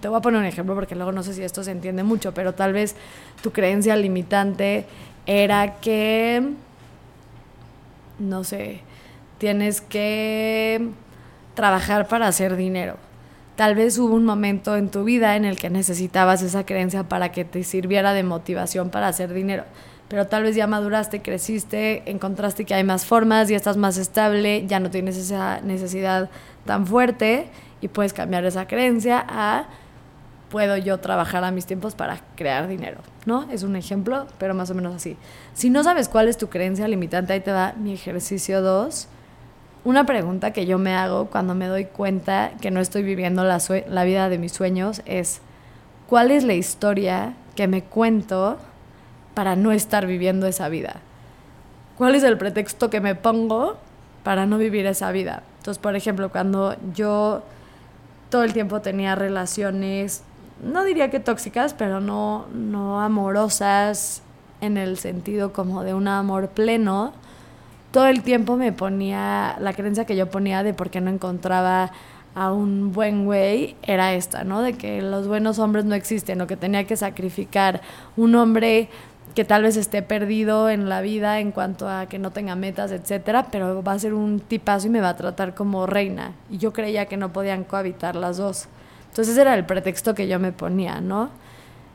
te 0.00 0.08
voy 0.08 0.18
a 0.18 0.20
poner 0.20 0.40
un 0.40 0.46
ejemplo 0.46 0.74
porque 0.74 0.94
luego 0.94 1.12
no 1.12 1.22
sé 1.22 1.34
si 1.34 1.42
esto 1.42 1.62
se 1.62 1.70
entiende 1.70 2.02
mucho, 2.02 2.32
pero 2.32 2.54
tal 2.54 2.72
vez 2.72 2.96
tu 3.42 3.52
creencia 3.52 3.96
limitante 3.96 4.86
era 5.26 5.76
que, 5.76 6.52
no 8.18 8.44
sé, 8.44 8.80
tienes 9.38 9.80
que 9.80 10.88
trabajar 11.54 12.08
para 12.08 12.28
hacer 12.28 12.56
dinero. 12.56 12.96
Tal 13.56 13.74
vez 13.74 13.98
hubo 13.98 14.14
un 14.14 14.26
momento 14.26 14.76
en 14.76 14.90
tu 14.90 15.04
vida 15.04 15.34
en 15.36 15.46
el 15.46 15.56
que 15.56 15.70
necesitabas 15.70 16.42
esa 16.42 16.66
creencia 16.66 17.04
para 17.04 17.32
que 17.32 17.44
te 17.46 17.64
sirviera 17.64 18.12
de 18.12 18.22
motivación 18.22 18.90
para 18.90 19.08
hacer 19.08 19.32
dinero 19.32 19.64
pero 20.08 20.26
tal 20.26 20.44
vez 20.44 20.54
ya 20.54 20.66
maduraste, 20.66 21.20
creciste, 21.22 22.08
encontraste 22.10 22.64
que 22.64 22.74
hay 22.74 22.84
más 22.84 23.04
formas, 23.04 23.48
ya 23.48 23.56
estás 23.56 23.76
más 23.76 23.96
estable, 23.98 24.66
ya 24.66 24.78
no 24.80 24.90
tienes 24.90 25.16
esa 25.16 25.60
necesidad 25.60 26.30
tan 26.64 26.86
fuerte 26.86 27.48
y 27.80 27.88
puedes 27.88 28.12
cambiar 28.12 28.44
esa 28.44 28.66
creencia 28.66 29.24
a 29.28 29.66
puedo 30.48 30.76
yo 30.76 30.98
trabajar 30.98 31.44
a 31.44 31.50
mis 31.50 31.66
tiempos 31.66 31.94
para 31.94 32.20
crear 32.36 32.68
dinero, 32.68 32.98
¿no? 33.24 33.50
Es 33.50 33.62
un 33.62 33.76
ejemplo, 33.76 34.26
pero 34.38 34.54
más 34.54 34.70
o 34.70 34.74
menos 34.74 34.94
así. 34.94 35.16
Si 35.54 35.70
no 35.70 35.82
sabes 35.82 36.08
cuál 36.08 36.28
es 36.28 36.38
tu 36.38 36.48
creencia 36.48 36.86
limitante, 36.86 37.32
ahí 37.32 37.40
te 37.40 37.50
da 37.50 37.74
mi 37.76 37.92
ejercicio 37.92 38.62
2. 38.62 39.08
Una 39.84 40.06
pregunta 40.06 40.52
que 40.52 40.66
yo 40.66 40.78
me 40.78 40.94
hago 40.94 41.26
cuando 41.26 41.54
me 41.54 41.66
doy 41.66 41.86
cuenta 41.86 42.52
que 42.60 42.70
no 42.70 42.80
estoy 42.80 43.02
viviendo 43.02 43.44
la, 43.44 43.60
la 43.88 44.04
vida 44.04 44.28
de 44.28 44.38
mis 44.38 44.52
sueños 44.52 45.02
es, 45.04 45.40
¿cuál 46.08 46.30
es 46.30 46.44
la 46.44 46.54
historia 46.54 47.34
que 47.54 47.68
me 47.68 47.82
cuento 47.82 48.58
para 49.36 49.54
no 49.54 49.70
estar 49.70 50.06
viviendo 50.06 50.46
esa 50.46 50.70
vida? 50.70 51.02
¿Cuál 51.98 52.14
es 52.14 52.22
el 52.22 52.38
pretexto 52.38 52.88
que 52.88 53.02
me 53.02 53.14
pongo 53.14 53.76
para 54.22 54.46
no 54.46 54.56
vivir 54.56 54.86
esa 54.86 55.12
vida? 55.12 55.42
Entonces, 55.58 55.78
por 55.78 55.94
ejemplo, 55.94 56.30
cuando 56.30 56.74
yo 56.94 57.42
todo 58.30 58.44
el 58.44 58.54
tiempo 58.54 58.80
tenía 58.80 59.14
relaciones, 59.14 60.22
no 60.64 60.84
diría 60.84 61.10
que 61.10 61.20
tóxicas, 61.20 61.74
pero 61.74 62.00
no, 62.00 62.46
no 62.54 63.02
amorosas 63.02 64.22
en 64.62 64.78
el 64.78 64.96
sentido 64.96 65.52
como 65.52 65.84
de 65.84 65.92
un 65.92 66.08
amor 66.08 66.48
pleno, 66.48 67.12
todo 67.90 68.06
el 68.06 68.22
tiempo 68.22 68.56
me 68.56 68.72
ponía, 68.72 69.58
la 69.60 69.74
creencia 69.74 70.06
que 70.06 70.16
yo 70.16 70.30
ponía 70.30 70.62
de 70.62 70.72
por 70.72 70.88
qué 70.88 71.02
no 71.02 71.10
encontraba 71.10 71.92
a 72.34 72.52
un 72.52 72.92
buen 72.92 73.26
güey 73.26 73.76
era 73.82 74.14
esta, 74.14 74.44
¿no? 74.44 74.62
De 74.62 74.72
que 74.72 75.02
los 75.02 75.28
buenos 75.28 75.58
hombres 75.58 75.84
no 75.84 75.94
existen, 75.94 76.40
o 76.40 76.46
que 76.46 76.56
tenía 76.56 76.84
que 76.84 76.96
sacrificar 76.96 77.82
un 78.16 78.34
hombre 78.34 78.88
que 79.36 79.44
tal 79.44 79.64
vez 79.64 79.76
esté 79.76 80.00
perdido 80.00 80.70
en 80.70 80.88
la 80.88 81.02
vida 81.02 81.40
en 81.40 81.52
cuanto 81.52 81.90
a 81.90 82.06
que 82.06 82.18
no 82.18 82.30
tenga 82.30 82.56
metas, 82.56 82.90
etcétera, 82.90 83.48
pero 83.52 83.82
va 83.82 83.92
a 83.92 83.98
ser 83.98 84.14
un 84.14 84.40
tipazo 84.40 84.86
y 84.86 84.90
me 84.90 85.02
va 85.02 85.10
a 85.10 85.16
tratar 85.16 85.54
como 85.54 85.86
reina. 85.86 86.32
Y 86.50 86.56
yo 86.56 86.72
creía 86.72 87.04
que 87.04 87.18
no 87.18 87.34
podían 87.34 87.62
cohabitar 87.62 88.16
las 88.16 88.38
dos. 88.38 88.66
Entonces 89.10 89.34
ese 89.34 89.42
era 89.42 89.54
el 89.54 89.66
pretexto 89.66 90.14
que 90.14 90.26
yo 90.26 90.38
me 90.38 90.52
ponía, 90.52 91.02
¿no? 91.02 91.28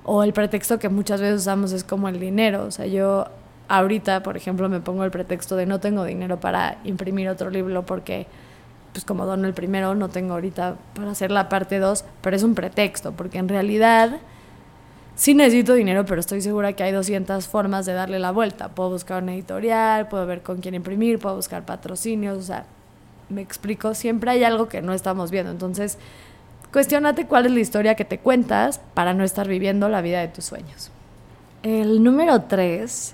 O 0.03 0.21
el 0.21 0.33
pretexto 0.33 0.77
que 0.77 0.87
muchas 0.87 1.19
veces 1.19 1.41
usamos 1.41 1.71
es 1.71 1.83
como 1.83 2.09
el 2.09 2.19
dinero. 2.19 2.63
O 2.65 2.69
sea, 2.69 2.85
yo 2.85 3.25
ahorita, 3.69 4.21
por 4.21 4.37
ejemplo, 4.37 4.69
me 4.69 4.79
pongo 4.79 5.03
el 5.03 5.09
pretexto 5.09 5.55
de 5.55 5.65
no 5.65 5.79
tengo 5.79 6.03
dinero 6.03 6.39
para 6.39 6.77
imprimir 6.83 7.27
otro 7.27 7.49
libro 7.49 7.87
porque, 7.87 8.27
pues 8.93 9.03
como 9.03 9.25
dono 9.25 9.47
el 9.47 9.55
primero, 9.55 9.95
no 9.95 10.09
tengo 10.09 10.35
ahorita 10.35 10.75
para 10.93 11.09
hacer 11.09 11.31
la 11.31 11.49
parte 11.49 11.79
dos, 11.79 12.05
pero 12.21 12.35
es 12.35 12.43
un 12.43 12.53
pretexto, 12.53 13.13
porque 13.13 13.39
en 13.39 13.49
realidad 13.49 14.19
sí 15.21 15.35
necesito 15.35 15.75
dinero, 15.75 16.03
pero 16.03 16.19
estoy 16.19 16.41
segura 16.41 16.73
que 16.73 16.81
hay 16.81 16.91
200 16.91 17.47
formas 17.47 17.85
de 17.85 17.93
darle 17.93 18.17
la 18.17 18.31
vuelta. 18.31 18.69
Puedo 18.69 18.89
buscar 18.89 19.21
una 19.21 19.35
editorial, 19.35 20.07
puedo 20.07 20.25
ver 20.25 20.41
con 20.41 20.61
quién 20.61 20.73
imprimir, 20.73 21.19
puedo 21.19 21.35
buscar 21.35 21.63
patrocinios, 21.63 22.39
o 22.39 22.41
sea, 22.41 22.65
me 23.29 23.41
explico, 23.41 23.93
siempre 23.93 24.31
hay 24.31 24.43
algo 24.43 24.67
que 24.67 24.81
no 24.81 24.93
estamos 24.93 25.29
viendo. 25.29 25.51
Entonces, 25.51 25.99
cuestionate 26.73 27.27
cuál 27.27 27.45
es 27.45 27.51
la 27.51 27.59
historia 27.59 27.93
que 27.93 28.03
te 28.03 28.17
cuentas 28.17 28.81
para 28.95 29.13
no 29.13 29.23
estar 29.23 29.47
viviendo 29.47 29.89
la 29.89 30.01
vida 30.01 30.21
de 30.21 30.27
tus 30.27 30.45
sueños. 30.45 30.89
El 31.61 32.03
número 32.03 32.41
tres 32.41 33.13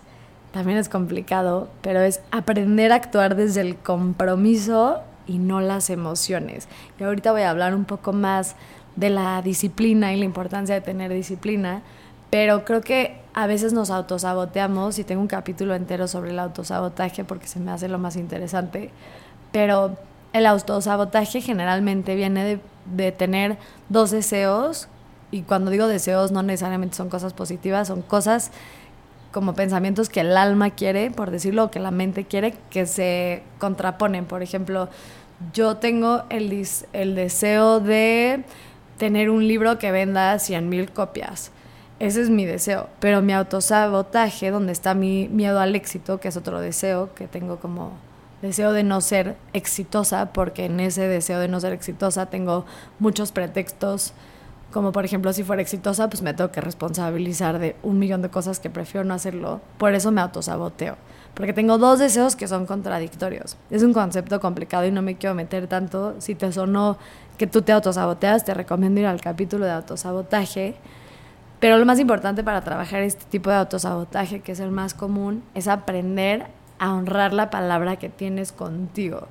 también 0.54 0.78
es 0.78 0.88
complicado, 0.88 1.68
pero 1.82 2.00
es 2.00 2.22
aprender 2.32 2.94
a 2.94 2.96
actuar 2.96 3.36
desde 3.36 3.60
el 3.60 3.76
compromiso 3.76 5.02
y 5.28 5.40
no 5.40 5.60
las 5.60 5.90
emociones. 5.90 6.70
Y 7.02 7.04
ahorita 7.04 7.34
voy 7.34 7.42
a 7.42 7.50
hablar 7.50 7.76
un 7.76 7.84
poco 7.84 8.14
más 8.14 8.56
de 8.96 9.10
la 9.10 9.42
disciplina 9.42 10.14
y 10.14 10.18
la 10.18 10.26
importancia 10.26 10.76
de 10.76 10.82
tener 10.82 11.14
disciplina, 11.14 11.84
pero 12.30 12.66
creo 12.66 12.82
que 12.82 13.18
a 13.34 13.48
veces 13.48 13.72
nos 13.74 13.90
autosaboteamos 13.90 15.00
y 15.00 15.04
tengo 15.04 15.22
un 15.22 15.28
capítulo 15.28 15.76
entero 15.76 16.08
sobre 16.08 16.32
el 16.32 16.40
autosabotaje 16.40 17.24
porque 17.24 17.48
se 17.48 17.60
me 17.60 17.72
hace 17.72 17.88
lo 17.88 18.00
más 18.00 18.16
interesante, 18.16 18.90
pero 19.52 19.96
el 20.34 20.46
autosabotaje 20.46 21.42
generalmente 21.42 22.16
viene 22.16 22.60
de, 22.86 23.12
tener 23.12 23.58
dos 23.90 24.12
deseos 24.12 24.88
y 25.30 25.42
cuando 25.42 25.72
digo 25.72 25.88
deseos 25.88 26.32
no 26.32 26.42
necesariamente 26.42 26.96
son 26.96 27.10
cosas 27.10 27.34
positivas, 27.34 27.88
son 27.88 28.02
cosas 28.02 28.52
como 29.32 29.54
pensamientos 29.54 30.10
que 30.10 30.22
el 30.22 30.36
alma 30.36 30.72
quiere, 30.72 31.12
por 31.12 31.32
decirlo, 31.32 31.66
o 31.66 31.72
que 31.72 31.80
la 31.80 31.92
mente 31.92 32.26
quiere, 32.26 32.56
que 32.70 32.86
se 32.86 33.44
contraponen. 33.60 34.26
Por 34.26 34.42
ejemplo, 34.42 34.90
yo 35.54 35.78
tengo 35.78 36.24
el, 36.30 36.66
el 36.94 37.16
deseo 37.16 37.80
de 37.80 38.44
tener 38.98 39.30
un 39.30 39.48
libro 39.48 39.78
que 39.78 39.92
venda 39.92 40.40
100 40.40 40.70
mil 40.70 40.92
copias. 40.92 41.52
Ese 42.00 42.22
es 42.22 42.30
mi 42.30 42.46
deseo. 42.46 42.90
Pero 43.00 43.22
mi 43.22 43.34
autosabotaje, 43.34 44.52
donde 44.52 44.72
está 44.72 44.94
mi 44.94 45.28
miedo 45.30 45.60
al 45.60 45.76
éxito, 45.76 46.20
que 46.20 46.28
es 46.28 46.38
otro 46.38 46.60
deseo, 46.60 47.14
que 47.16 47.28
tengo 47.28 47.60
como 47.60 47.92
deseo 48.42 48.72
de 48.72 48.84
no 48.84 49.02
ser 49.02 49.36
exitosa, 49.54 50.32
porque 50.32 50.66
en 50.66 50.80
ese 50.80 51.08
deseo 51.08 51.40
de 51.40 51.48
no 51.48 51.60
ser 51.60 51.74
exitosa 51.74 52.28
tengo 52.28 52.66
muchos 53.00 53.32
pretextos, 53.32 54.14
como 54.72 54.92
por 54.92 55.06
ejemplo 55.06 55.34
si 55.34 55.44
fuera 55.44 55.62
exitosa, 55.62 56.08
pues 56.10 56.22
me 56.22 56.36
tengo 56.36 56.52
que 56.52 56.62
responsabilizar 56.62 57.58
de 57.58 57.76
un 57.82 57.98
millón 57.98 58.22
de 58.22 58.30
cosas 58.30 58.60
que 58.60 58.70
prefiero 58.70 59.04
no 59.06 59.16
hacerlo. 59.16 59.62
Por 59.80 59.96
eso 59.96 60.12
me 60.12 60.22
autosaboteo. 60.22 60.98
Porque 61.34 61.54
tengo 61.54 61.78
dos 61.78 62.00
deseos 62.00 62.36
que 62.36 62.48
son 62.48 62.66
contradictorios. 62.66 63.58
Es 63.70 63.82
un 63.84 63.94
concepto 63.94 64.40
complicado 64.40 64.86
y 64.86 64.92
no 64.92 65.02
me 65.02 65.18
quiero 65.18 65.36
meter 65.36 65.68
tanto. 65.68 66.16
Si 66.20 66.36
te 66.36 66.52
sonó 66.52 66.98
que 67.38 67.48
tú 67.48 67.62
te 67.62 67.72
autosaboteas, 67.72 68.44
te 68.44 68.54
recomiendo 68.54 69.00
ir 69.00 69.08
al 69.08 69.22
capítulo 69.22 69.66
de 69.66 69.72
autosabotaje 69.72 70.76
pero 71.60 71.78
lo 71.78 71.86
más 71.86 72.00
importante 72.00 72.44
para 72.44 72.62
trabajar 72.62 73.02
este 73.02 73.26
tipo 73.26 73.50
de 73.50 73.56
autosabotaje, 73.56 74.42
que 74.42 74.52
es 74.52 74.60
el 74.60 74.72
más 74.72 74.94
común, 74.94 75.44
es 75.56 75.68
aprender 75.68 76.46
a 76.78 76.94
honrar 76.94 77.34
la 77.34 77.50
palabra 77.50 77.96
que 77.96 78.10
tienes 78.10 78.52
contigo. 78.52 79.28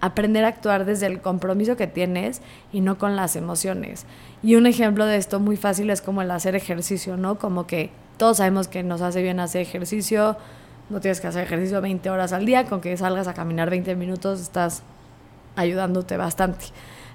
Aprender 0.00 0.44
a 0.44 0.48
actuar 0.48 0.84
desde 0.84 1.06
el 1.06 1.20
compromiso 1.20 1.76
que 1.76 1.86
tienes 1.86 2.40
y 2.72 2.80
no 2.80 2.96
con 2.96 3.16
las 3.16 3.36
emociones. 3.36 4.06
Y 4.42 4.54
un 4.54 4.66
ejemplo 4.66 5.04
de 5.04 5.16
esto 5.16 5.40
muy 5.40 5.56
fácil 5.56 5.90
es 5.90 6.00
como 6.00 6.22
el 6.22 6.30
hacer 6.30 6.54
ejercicio, 6.54 7.16
¿no? 7.16 7.38
Como 7.38 7.66
que 7.66 7.90
todos 8.16 8.38
sabemos 8.38 8.68
que 8.68 8.82
nos 8.82 9.02
hace 9.02 9.22
bien 9.22 9.38
hacer 9.40 9.60
ejercicio, 9.60 10.36
no 10.88 11.00
tienes 11.00 11.20
que 11.20 11.26
hacer 11.26 11.42
ejercicio 11.42 11.82
20 11.82 12.08
horas 12.08 12.32
al 12.32 12.46
día, 12.46 12.64
con 12.64 12.80
que 12.80 12.96
salgas 12.96 13.28
a 13.28 13.34
caminar 13.34 13.68
20 13.68 13.94
minutos 13.96 14.40
estás 14.40 14.82
ayudándote 15.56 16.16
bastante 16.16 16.66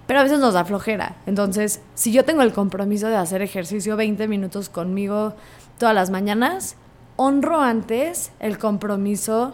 pero 0.08 0.20
a 0.20 0.24
veces 0.24 0.40
nos 0.40 0.54
da 0.54 0.66
flojera. 0.66 1.16
Entonces, 1.26 1.82
si 1.96 2.12
yo 2.12 2.26
tengo 2.26 2.42
el 2.42 2.54
compromiso 2.54 3.08
de 3.08 3.16
hacer 3.16 3.42
ejercicio 3.42 3.96
20 3.96 4.28
minutos 4.28 4.70
conmigo 4.70 5.34
todas 5.78 5.96
las 5.96 6.10
mañanas, 6.10 6.76
honro 7.16 7.62
antes 7.62 8.32
el 8.40 8.58
compromiso 8.58 9.54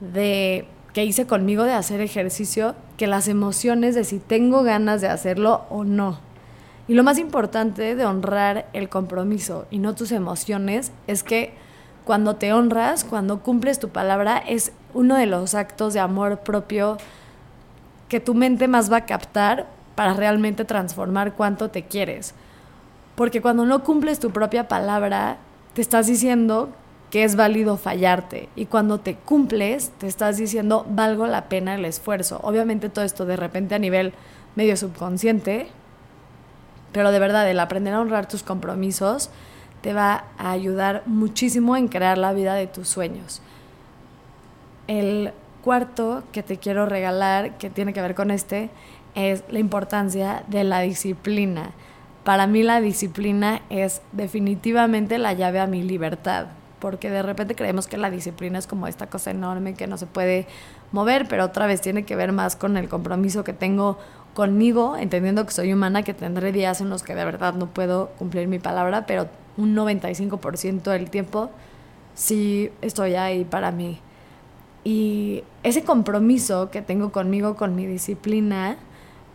de 0.00 0.66
que 0.92 1.04
hice 1.04 1.26
conmigo 1.26 1.64
de 1.64 1.72
hacer 1.72 2.00
ejercicio 2.00 2.74
que 2.96 3.06
las 3.06 3.26
emociones 3.28 3.94
de 3.94 4.04
si 4.04 4.20
tengo 4.20 4.62
ganas 4.62 5.00
de 5.00 5.08
hacerlo 5.08 5.64
o 5.68 5.84
no. 5.84 6.18
Y 6.86 6.94
lo 6.94 7.02
más 7.02 7.18
importante 7.18 7.94
de 7.94 8.04
honrar 8.04 8.68
el 8.72 8.88
compromiso 8.88 9.66
y 9.70 9.78
no 9.78 9.94
tus 9.94 10.12
emociones 10.12 10.92
es 11.06 11.22
que 11.22 11.54
cuando 12.04 12.36
te 12.36 12.52
honras, 12.52 13.04
cuando 13.04 13.40
cumples 13.40 13.78
tu 13.78 13.88
palabra, 13.88 14.38
es 14.38 14.72
uno 14.92 15.16
de 15.16 15.26
los 15.26 15.54
actos 15.54 15.94
de 15.94 16.00
amor 16.00 16.40
propio 16.40 16.98
que 18.08 18.20
tu 18.20 18.34
mente 18.34 18.68
más 18.68 18.92
va 18.92 18.98
a 18.98 19.06
captar 19.06 19.66
para 19.94 20.14
realmente 20.14 20.64
transformar 20.64 21.34
cuánto 21.34 21.70
te 21.70 21.84
quieres. 21.84 22.34
Porque 23.14 23.40
cuando 23.40 23.64
no 23.64 23.84
cumples 23.84 24.18
tu 24.18 24.30
propia 24.30 24.68
palabra, 24.68 25.38
te 25.74 25.80
estás 25.80 26.06
diciendo 26.06 26.70
que 27.10 27.22
es 27.22 27.36
válido 27.36 27.76
fallarte. 27.76 28.48
Y 28.56 28.66
cuando 28.66 28.98
te 28.98 29.14
cumples, 29.14 29.90
te 29.98 30.08
estás 30.08 30.36
diciendo, 30.36 30.84
valgo 30.88 31.26
la 31.26 31.48
pena 31.48 31.76
el 31.76 31.84
esfuerzo. 31.84 32.40
Obviamente 32.42 32.88
todo 32.88 33.04
esto 33.04 33.24
de 33.24 33.36
repente 33.36 33.76
a 33.76 33.78
nivel 33.78 34.12
medio 34.56 34.76
subconsciente, 34.76 35.68
pero 36.92 37.12
de 37.12 37.18
verdad 37.18 37.48
el 37.48 37.60
aprender 37.60 37.94
a 37.94 38.00
honrar 38.00 38.26
tus 38.26 38.42
compromisos 38.42 39.30
te 39.80 39.92
va 39.92 40.24
a 40.38 40.50
ayudar 40.50 41.02
muchísimo 41.06 41.76
en 41.76 41.88
crear 41.88 42.18
la 42.18 42.32
vida 42.32 42.54
de 42.54 42.66
tus 42.66 42.88
sueños. 42.88 43.42
El 44.86 45.32
cuarto 45.62 46.22
que 46.32 46.42
te 46.42 46.58
quiero 46.58 46.86
regalar, 46.86 47.58
que 47.58 47.70
tiene 47.70 47.92
que 47.92 48.02
ver 48.02 48.14
con 48.14 48.30
este, 48.30 48.70
es 49.14 49.44
la 49.48 49.58
importancia 49.58 50.44
de 50.48 50.64
la 50.64 50.80
disciplina. 50.80 51.70
Para 52.24 52.46
mí 52.46 52.62
la 52.62 52.80
disciplina 52.80 53.62
es 53.70 54.00
definitivamente 54.12 55.18
la 55.18 55.32
llave 55.34 55.60
a 55.60 55.66
mi 55.66 55.82
libertad, 55.82 56.46
porque 56.80 57.10
de 57.10 57.22
repente 57.22 57.54
creemos 57.54 57.86
que 57.86 57.96
la 57.96 58.10
disciplina 58.10 58.58
es 58.58 58.66
como 58.66 58.86
esta 58.86 59.08
cosa 59.08 59.30
enorme 59.30 59.74
que 59.74 59.86
no 59.86 59.98
se 59.98 60.06
puede 60.06 60.46
mover, 60.92 61.28
pero 61.28 61.44
otra 61.44 61.66
vez 61.66 61.80
tiene 61.80 62.04
que 62.04 62.16
ver 62.16 62.32
más 62.32 62.56
con 62.56 62.76
el 62.76 62.88
compromiso 62.88 63.44
que 63.44 63.52
tengo 63.52 63.98
conmigo, 64.32 64.96
entendiendo 64.96 65.44
que 65.46 65.52
soy 65.52 65.72
humana, 65.72 66.02
que 66.02 66.14
tendré 66.14 66.50
días 66.52 66.80
en 66.80 66.90
los 66.90 67.02
que 67.02 67.14
de 67.14 67.24
verdad 67.24 67.54
no 67.54 67.66
puedo 67.66 68.08
cumplir 68.18 68.48
mi 68.48 68.58
palabra, 68.58 69.06
pero 69.06 69.28
un 69.56 69.76
95% 69.76 70.82
del 70.82 71.10
tiempo 71.10 71.50
sí 72.14 72.70
estoy 72.80 73.14
ahí 73.14 73.44
para 73.44 73.70
mí. 73.70 74.00
Y 74.82 75.44
ese 75.62 75.82
compromiso 75.82 76.70
que 76.70 76.82
tengo 76.82 77.12
conmigo, 77.12 77.56
con 77.56 77.74
mi 77.74 77.86
disciplina, 77.86 78.76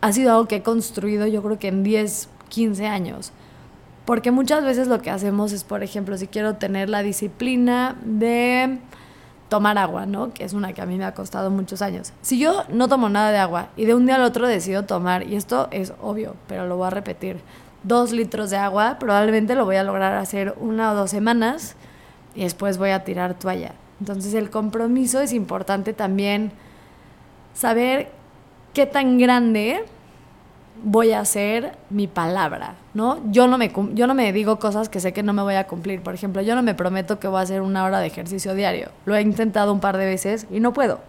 ha 0.00 0.12
sido 0.12 0.32
algo 0.32 0.48
que 0.48 0.56
he 0.56 0.62
construido 0.62 1.26
yo 1.26 1.42
creo 1.42 1.58
que 1.58 1.68
en 1.68 1.82
10, 1.82 2.28
15 2.48 2.86
años. 2.86 3.32
Porque 4.04 4.30
muchas 4.30 4.64
veces 4.64 4.88
lo 4.88 5.00
que 5.02 5.10
hacemos 5.10 5.52
es, 5.52 5.62
por 5.62 5.82
ejemplo, 5.82 6.16
si 6.16 6.26
quiero 6.26 6.56
tener 6.56 6.88
la 6.88 7.02
disciplina 7.02 7.96
de 8.02 8.78
tomar 9.48 9.78
agua, 9.78 10.06
¿no? 10.06 10.32
Que 10.32 10.44
es 10.44 10.52
una 10.52 10.72
que 10.72 10.80
a 10.80 10.86
mí 10.86 10.96
me 10.96 11.04
ha 11.04 11.14
costado 11.14 11.50
muchos 11.50 11.82
años. 11.82 12.12
Si 12.22 12.38
yo 12.38 12.64
no 12.70 12.88
tomo 12.88 13.08
nada 13.08 13.30
de 13.30 13.38
agua 13.38 13.68
y 13.76 13.84
de 13.84 13.94
un 13.94 14.06
día 14.06 14.16
al 14.16 14.22
otro 14.22 14.48
decido 14.48 14.84
tomar, 14.84 15.26
y 15.26 15.36
esto 15.36 15.68
es 15.70 15.92
obvio, 16.00 16.34
pero 16.48 16.66
lo 16.66 16.76
voy 16.76 16.86
a 16.86 16.90
repetir, 16.90 17.40
dos 17.82 18.12
litros 18.12 18.50
de 18.50 18.56
agua, 18.56 18.98
probablemente 18.98 19.54
lo 19.54 19.64
voy 19.64 19.76
a 19.76 19.82
lograr 19.82 20.14
hacer 20.14 20.54
una 20.58 20.92
o 20.92 20.94
dos 20.94 21.10
semanas 21.10 21.76
y 22.34 22.42
después 22.42 22.78
voy 22.78 22.90
a 22.90 23.04
tirar 23.04 23.34
toalla. 23.34 23.74
Entonces 24.00 24.34
el 24.34 24.50
compromiso 24.50 25.20
es 25.20 25.32
importante 25.32 25.92
también 25.92 26.52
saber 27.54 28.10
qué 28.74 28.86
tan 28.86 29.18
grande 29.18 29.84
voy 30.82 31.12
a 31.12 31.20
hacer 31.20 31.76
mi 31.90 32.06
palabra, 32.06 32.74
¿no? 32.94 33.20
Yo 33.30 33.46
no, 33.46 33.58
me, 33.58 33.70
yo 33.94 34.06
no 34.06 34.14
me 34.14 34.32
digo 34.32 34.58
cosas 34.58 34.88
que 34.88 35.00
sé 35.00 35.12
que 35.12 35.22
no 35.22 35.32
me 35.32 35.42
voy 35.42 35.54
a 35.54 35.66
cumplir. 35.66 36.02
Por 36.02 36.14
ejemplo, 36.14 36.42
yo 36.42 36.54
no 36.54 36.62
me 36.62 36.74
prometo 36.74 37.18
que 37.18 37.28
voy 37.28 37.38
a 37.38 37.42
hacer 37.42 37.60
una 37.60 37.84
hora 37.84 38.00
de 38.00 38.06
ejercicio 38.06 38.54
diario. 38.54 38.88
Lo 39.04 39.14
he 39.14 39.20
intentado 39.20 39.72
un 39.72 39.80
par 39.80 39.96
de 39.96 40.06
veces 40.06 40.46
y 40.50 40.60
no 40.60 40.72
puedo. 40.72 41.00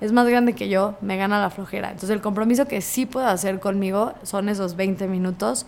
Es 0.00 0.12
más 0.12 0.28
grande 0.28 0.52
que 0.52 0.68
yo, 0.68 0.94
me 1.00 1.16
gana 1.16 1.40
la 1.40 1.50
flojera. 1.50 1.88
Entonces 1.88 2.10
el 2.10 2.20
compromiso 2.20 2.68
que 2.68 2.80
sí 2.80 3.06
puedo 3.06 3.26
hacer 3.26 3.58
conmigo 3.58 4.14
son 4.22 4.48
esos 4.48 4.76
20 4.76 5.08
minutos 5.08 5.66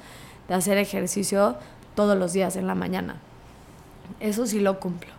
de 0.49 0.54
hacer 0.54 0.78
ejercicio 0.78 1.56
todos 1.97 2.16
los 2.16 2.32
días 2.32 2.54
en 2.54 2.68
la 2.68 2.76
mañana. 2.76 3.16
Eso 4.20 4.47
sí 4.47 4.61
lo 4.61 4.78
cumplo. 4.78 5.11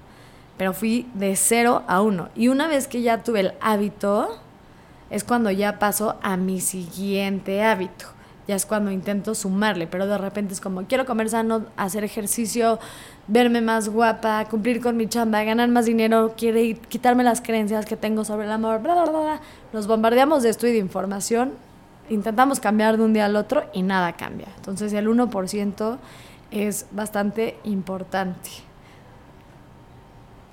Pero 0.57 0.73
fui 0.73 1.09
de 1.13 1.35
cero 1.35 1.83
a 1.87 2.01
uno. 2.01 2.29
Y 2.35 2.47
una 2.47 2.67
vez 2.67 2.87
que 2.87 3.01
ya 3.01 3.23
tuve 3.23 3.41
el 3.41 3.53
hábito, 3.59 4.39
es 5.11 5.23
cuando 5.23 5.51
ya 5.51 5.77
paso 5.77 6.15
a 6.23 6.37
mi 6.37 6.61
siguiente 6.61 7.63
hábito. 7.63 8.05
Ya 8.47 8.55
es 8.55 8.65
cuando 8.65 8.89
intento 8.91 9.35
sumarle, 9.35 9.85
pero 9.85 10.07
de 10.07 10.17
repente 10.17 10.53
es 10.53 10.61
como, 10.61 10.83
quiero 10.85 11.05
comer 11.05 11.29
sano, 11.29 11.65
hacer 11.77 12.03
ejercicio, 12.03 12.79
verme 13.27 13.61
más 13.61 13.87
guapa, 13.87 14.45
cumplir 14.45 14.81
con 14.81 14.97
mi 14.97 15.07
chamba, 15.07 15.43
ganar 15.43 15.69
más 15.69 15.85
dinero, 15.85 16.33
quiere 16.35 16.73
quitarme 16.73 17.23
las 17.23 17.39
creencias 17.39 17.85
que 17.85 17.95
tengo 17.95 18.25
sobre 18.25 18.45
el 18.45 18.51
amor, 18.51 18.81
bla, 18.81 18.93
bla, 18.93 19.03
bla, 19.03 19.19
bla. 19.19 19.41
Nos 19.73 19.85
bombardeamos 19.85 20.41
de 20.41 20.49
esto 20.49 20.65
y 20.65 20.71
de 20.71 20.79
información, 20.79 21.51
intentamos 22.09 22.59
cambiar 22.59 22.97
de 22.97 23.03
un 23.03 23.13
día 23.13 23.25
al 23.25 23.35
otro 23.35 23.63
y 23.73 23.83
nada 23.83 24.13
cambia. 24.13 24.47
Entonces 24.57 24.91
el 24.93 25.07
1% 25.07 25.97
es 26.49 26.87
bastante 26.91 27.57
importante. 27.63 28.49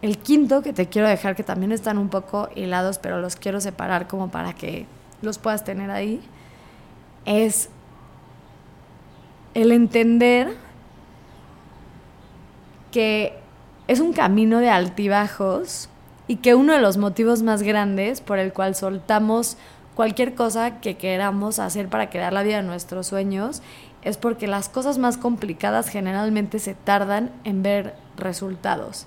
El 0.01 0.19
quinto 0.19 0.63
que 0.63 0.73
te 0.73 0.89
quiero 0.89 1.09
dejar, 1.09 1.35
que 1.35 1.43
también 1.43 1.73
están 1.73 1.99
un 1.99 2.09
poco 2.09 2.49
hilados, 2.55 2.99
pero 2.99 3.21
los 3.21 3.37
quiero 3.37 3.61
separar 3.61 4.07
como 4.07 4.31
para 4.31 4.53
que 4.53 4.87
los 5.23 5.39
puedas 5.39 5.65
tener 5.65 5.91
ahí, 5.91 6.21
es 7.25 7.69
el 9.55 9.73
entender 9.73 10.57
que 12.93 13.35
es 13.89 14.01
un 14.01 14.13
camino 14.13 14.61
de 14.61 14.71
altibajos 14.71 15.89
y 16.29 16.37
que 16.37 16.55
uno 16.55 16.75
de 16.75 16.81
los 16.81 16.97
motivos 16.97 17.43
más 17.43 17.63
grandes 17.63 18.21
por 18.21 18.39
el 18.39 18.53
cual 18.53 18.75
soltamos 18.75 19.57
cualquier 19.95 20.35
cosa 20.35 20.81
que 20.81 20.97
queramos 20.97 21.59
hacer 21.59 21.89
para 21.89 22.09
crear 22.09 22.33
la 22.33 22.45
vida 22.45 22.59
de 22.59 22.63
nuestros 22.63 23.09
sueños 23.09 23.63
es 24.03 24.17
porque 24.17 24.47
las 24.47 24.69
cosas 24.69 24.99
más 24.99 25.19
complicadas 25.19 25.89
generalmente 25.89 26.61
se 26.61 26.75
tardan 26.75 27.33
en 27.43 27.63
ver 27.65 27.95
resultados. 28.17 29.07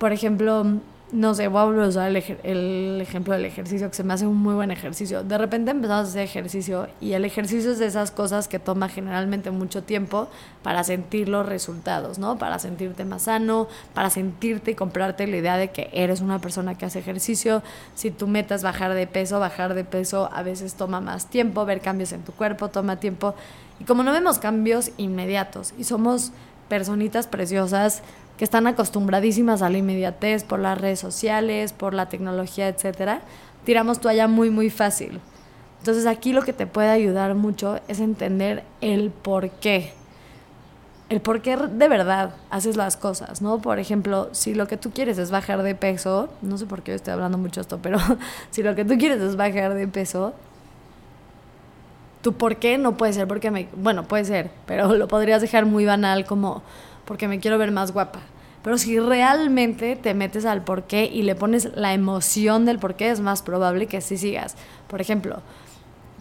Por 0.00 0.14
ejemplo, 0.14 0.64
no 1.12 1.34
sé, 1.34 1.46
voy 1.48 1.78
a 1.78 1.86
usar 1.86 2.08
el, 2.08 3.00
ejemplo 3.02 3.34
del 3.34 3.44
ejercicio, 3.44 3.90
que 3.90 3.96
se 3.96 4.02
me 4.02 4.14
hace 4.14 4.26
un 4.26 4.38
muy 4.38 4.54
buen 4.54 4.70
ejercicio. 4.70 5.22
De 5.22 5.36
repente 5.36 5.72
empezamos 5.72 6.06
a 6.06 6.08
hacer 6.08 6.22
ejercicio 6.22 6.88
y 7.02 7.12
el 7.12 7.26
ejercicio 7.26 7.70
es 7.70 7.78
de 7.78 7.84
esas 7.84 8.10
cosas 8.10 8.48
que 8.48 8.58
toma 8.58 8.88
generalmente 8.88 9.50
mucho 9.50 9.82
tiempo 9.82 10.28
para 10.62 10.84
sentir 10.84 11.28
los 11.28 11.44
resultados, 11.44 12.18
¿no? 12.18 12.38
Para 12.38 12.58
sentirte 12.58 13.04
más 13.04 13.24
sano, 13.24 13.68
para 13.92 14.08
sentirte 14.08 14.70
y 14.70 14.74
comprarte 14.74 15.26
la 15.26 15.36
idea 15.36 15.58
de 15.58 15.70
que 15.70 15.90
eres 15.92 16.22
una 16.22 16.38
persona 16.38 16.78
que 16.78 16.86
hace 16.86 17.00
ejercicio. 17.00 17.62
Si 17.94 18.10
tu 18.10 18.26
meta 18.26 18.54
es 18.54 18.62
bajar 18.62 18.94
de 18.94 19.06
peso, 19.06 19.38
bajar 19.38 19.74
de 19.74 19.84
peso 19.84 20.30
a 20.32 20.42
veces 20.42 20.76
toma 20.76 21.02
más 21.02 21.26
tiempo, 21.26 21.66
ver 21.66 21.82
cambios 21.82 22.12
en 22.12 22.22
tu 22.22 22.32
cuerpo 22.32 22.68
toma 22.68 22.96
tiempo. 22.96 23.34
Y 23.80 23.84
como 23.84 24.02
no 24.02 24.12
vemos 24.12 24.38
cambios 24.38 24.92
inmediatos 24.96 25.74
y 25.76 25.84
somos 25.84 26.32
personitas 26.70 27.26
preciosas, 27.26 28.02
que 28.40 28.44
están 28.44 28.66
acostumbradísimas 28.66 29.60
a 29.60 29.68
la 29.68 29.76
inmediatez 29.76 30.44
por 30.44 30.60
las 30.60 30.80
redes 30.80 30.98
sociales, 30.98 31.74
por 31.74 31.92
la 31.92 32.08
tecnología, 32.08 32.68
etcétera, 32.68 33.20
tiramos 33.66 34.00
toalla 34.00 34.28
muy, 34.28 34.48
muy 34.48 34.70
fácil. 34.70 35.20
Entonces 35.80 36.06
aquí 36.06 36.32
lo 36.32 36.40
que 36.40 36.54
te 36.54 36.66
puede 36.66 36.88
ayudar 36.88 37.34
mucho 37.34 37.80
es 37.86 38.00
entender 38.00 38.64
el 38.80 39.10
por 39.10 39.50
qué. 39.50 39.92
El 41.10 41.20
por 41.20 41.42
qué 41.42 41.58
de 41.58 41.88
verdad 41.90 42.34
haces 42.48 42.78
las 42.78 42.96
cosas, 42.96 43.42
¿no? 43.42 43.60
Por 43.60 43.78
ejemplo, 43.78 44.30
si 44.32 44.54
lo 44.54 44.66
que 44.66 44.78
tú 44.78 44.90
quieres 44.90 45.18
es 45.18 45.30
bajar 45.30 45.62
de 45.62 45.74
peso, 45.74 46.30
no 46.40 46.56
sé 46.56 46.64
por 46.64 46.80
qué 46.80 46.94
estoy 46.94 47.12
hablando 47.12 47.36
mucho 47.36 47.60
esto, 47.60 47.80
pero 47.82 47.98
si 48.50 48.62
lo 48.62 48.74
que 48.74 48.86
tú 48.86 48.96
quieres 48.96 49.20
es 49.20 49.36
bajar 49.36 49.74
de 49.74 49.86
peso, 49.86 50.32
tu 52.22 52.32
por 52.32 52.56
qué 52.56 52.78
no 52.78 52.96
puede 52.96 53.12
ser 53.12 53.28
porque 53.28 53.50
me... 53.50 53.68
Bueno, 53.76 54.04
puede 54.04 54.24
ser, 54.24 54.50
pero 54.64 54.94
lo 54.96 55.08
podrías 55.08 55.42
dejar 55.42 55.66
muy 55.66 55.84
banal 55.84 56.24
como 56.24 56.62
porque 57.10 57.26
me 57.26 57.40
quiero 57.40 57.58
ver 57.58 57.72
más 57.72 57.90
guapa. 57.90 58.20
Pero 58.62 58.78
si 58.78 59.00
realmente 59.00 59.96
te 59.96 60.14
metes 60.14 60.44
al 60.44 60.62
por 60.62 60.84
qué 60.84 61.06
y 61.06 61.22
le 61.22 61.34
pones 61.34 61.68
la 61.74 61.92
emoción 61.92 62.66
del 62.66 62.78
por 62.78 62.94
qué, 62.94 63.10
es 63.10 63.18
más 63.18 63.42
probable 63.42 63.88
que 63.88 64.00
sí 64.00 64.16
sigas. 64.16 64.54
Por 64.86 65.00
ejemplo, 65.00 65.42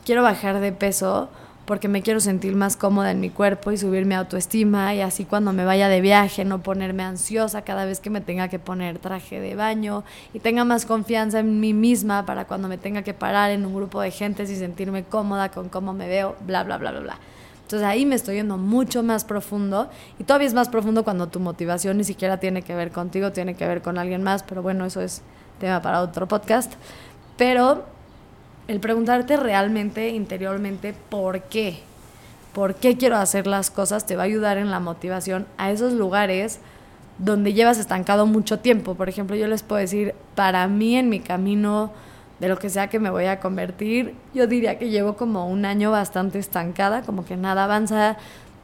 quiero 0.04 0.24
bajar 0.24 0.60
de 0.60 0.72
peso 0.72 1.30
porque 1.66 1.88
me 1.88 2.02
quiero 2.02 2.20
sentir 2.20 2.56
más 2.56 2.76
cómoda 2.76 3.12
en 3.12 3.20
mi 3.20 3.30
cuerpo 3.30 3.72
y 3.72 3.78
subir 3.78 4.08
mi 4.08 4.16
autoestima 4.16 4.96
y 4.96 5.02
así 5.02 5.26
cuando 5.26 5.54
me 5.54 5.64
vaya 5.64 5.90
de 5.90 6.02
viaje 6.02 6.44
no 6.44 6.64
ponerme 6.64 7.04
ansiosa 7.04 7.62
cada 7.62 7.86
vez 7.86 8.00
que 8.00 8.10
me 8.10 8.22
tenga 8.22 8.48
que 8.48 8.58
poner 8.58 8.98
traje 8.98 9.40
de 9.40 9.54
baño 9.54 10.04
y 10.34 10.40
tenga 10.40 10.64
más 10.64 10.88
confianza 10.88 11.38
en 11.38 11.60
mí 11.60 11.76
misma 11.76 12.26
para 12.26 12.46
cuando 12.46 12.68
me 12.68 12.80
tenga 12.80 13.04
que 13.04 13.14
parar 13.14 13.52
en 13.52 13.64
un 13.64 13.76
grupo 13.76 14.02
de 14.02 14.10
gente 14.10 14.42
y 14.42 14.48
sentirme 14.48 15.04
cómoda 15.04 15.50
con 15.50 15.70
cómo 15.70 15.94
me 15.94 16.08
veo, 16.08 16.36
bla, 16.48 16.64
bla, 16.64 16.80
bla, 16.80 16.90
bla, 16.90 17.02
bla. 17.02 17.20
Entonces 17.70 17.88
ahí 17.88 18.04
me 18.04 18.16
estoy 18.16 18.38
yendo 18.38 18.58
mucho 18.58 19.04
más 19.04 19.26
profundo 19.26 19.92
y 20.18 20.24
todavía 20.24 20.48
es 20.48 20.56
más 20.56 20.70
profundo 20.70 21.04
cuando 21.04 21.28
tu 21.28 21.40
motivación 21.40 21.98
ni 21.98 22.04
siquiera 22.04 22.40
tiene 22.40 22.64
que 22.64 22.74
ver 22.74 22.90
contigo, 22.90 23.32
tiene 23.32 23.54
que 23.54 23.68
ver 23.68 23.84
con 23.84 24.00
alguien 24.00 24.24
más, 24.24 24.42
pero 24.42 24.64
bueno, 24.64 24.86
eso 24.86 25.02
es 25.02 25.22
tema 25.60 25.80
para 25.80 26.02
otro 26.02 26.28
podcast. 26.28 26.74
Pero 27.38 27.84
el 28.68 28.80
preguntarte 28.80 29.38
realmente, 29.38 30.10
interiormente, 30.10 30.96
¿por 31.12 31.44
qué? 31.44 31.82
¿Por 32.54 32.74
qué 32.74 32.98
quiero 32.98 33.18
hacer 33.18 33.46
las 33.46 33.70
cosas? 33.70 34.08
Te 34.08 34.16
va 34.16 34.24
a 34.24 34.26
ayudar 34.26 34.58
en 34.58 34.72
la 34.72 34.80
motivación 34.80 35.46
a 35.60 35.70
esos 35.70 35.94
lugares 35.94 36.62
donde 37.20 37.54
llevas 37.54 37.78
estancado 37.78 38.26
mucho 38.26 38.58
tiempo. 38.58 38.96
Por 38.96 39.10
ejemplo, 39.10 39.36
yo 39.36 39.46
les 39.46 39.62
puedo 39.62 39.80
decir, 39.80 40.16
para 40.34 40.68
mí 40.68 40.96
en 40.96 41.08
mi 41.08 41.20
camino 41.20 41.92
de 42.40 42.48
lo 42.48 42.58
que 42.58 42.70
sea 42.70 42.88
que 42.88 43.00
me 43.00 43.10
voy 43.10 43.26
a 43.26 43.40
convertir. 43.40 44.16
Yo 44.34 44.48
diría 44.48 44.78
que 44.78 44.90
llevo 44.90 45.16
como 45.16 45.48
un 45.48 45.66
año 45.66 45.92
bastante 45.92 46.40
estancada, 46.40 47.02
como 47.02 47.26
que 47.26 47.38
nada 47.38 47.66
avanza, 47.66 48.18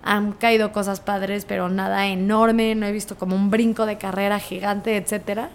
han 0.04 0.34
caído 0.34 0.72
cosas 0.72 1.00
padres, 1.00 1.46
pero 1.46 1.68
nada 1.68 2.08
enorme, 2.08 2.76
no 2.76 2.86
he 2.86 2.92
visto 2.92 3.18
como 3.18 3.36
un 3.36 3.50
brinco 3.50 3.86
de 3.86 3.98
carrera 3.98 4.40
gigante, 4.40 4.96
etc. 4.96 5.48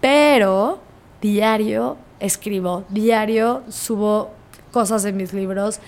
Pero 0.00 0.80
diario 1.20 1.96
escribo, 2.18 2.84
diario 2.88 3.62
subo 3.68 4.32
cosas 4.72 5.04
en 5.04 5.16
mis 5.16 5.32
libros, 5.32 5.80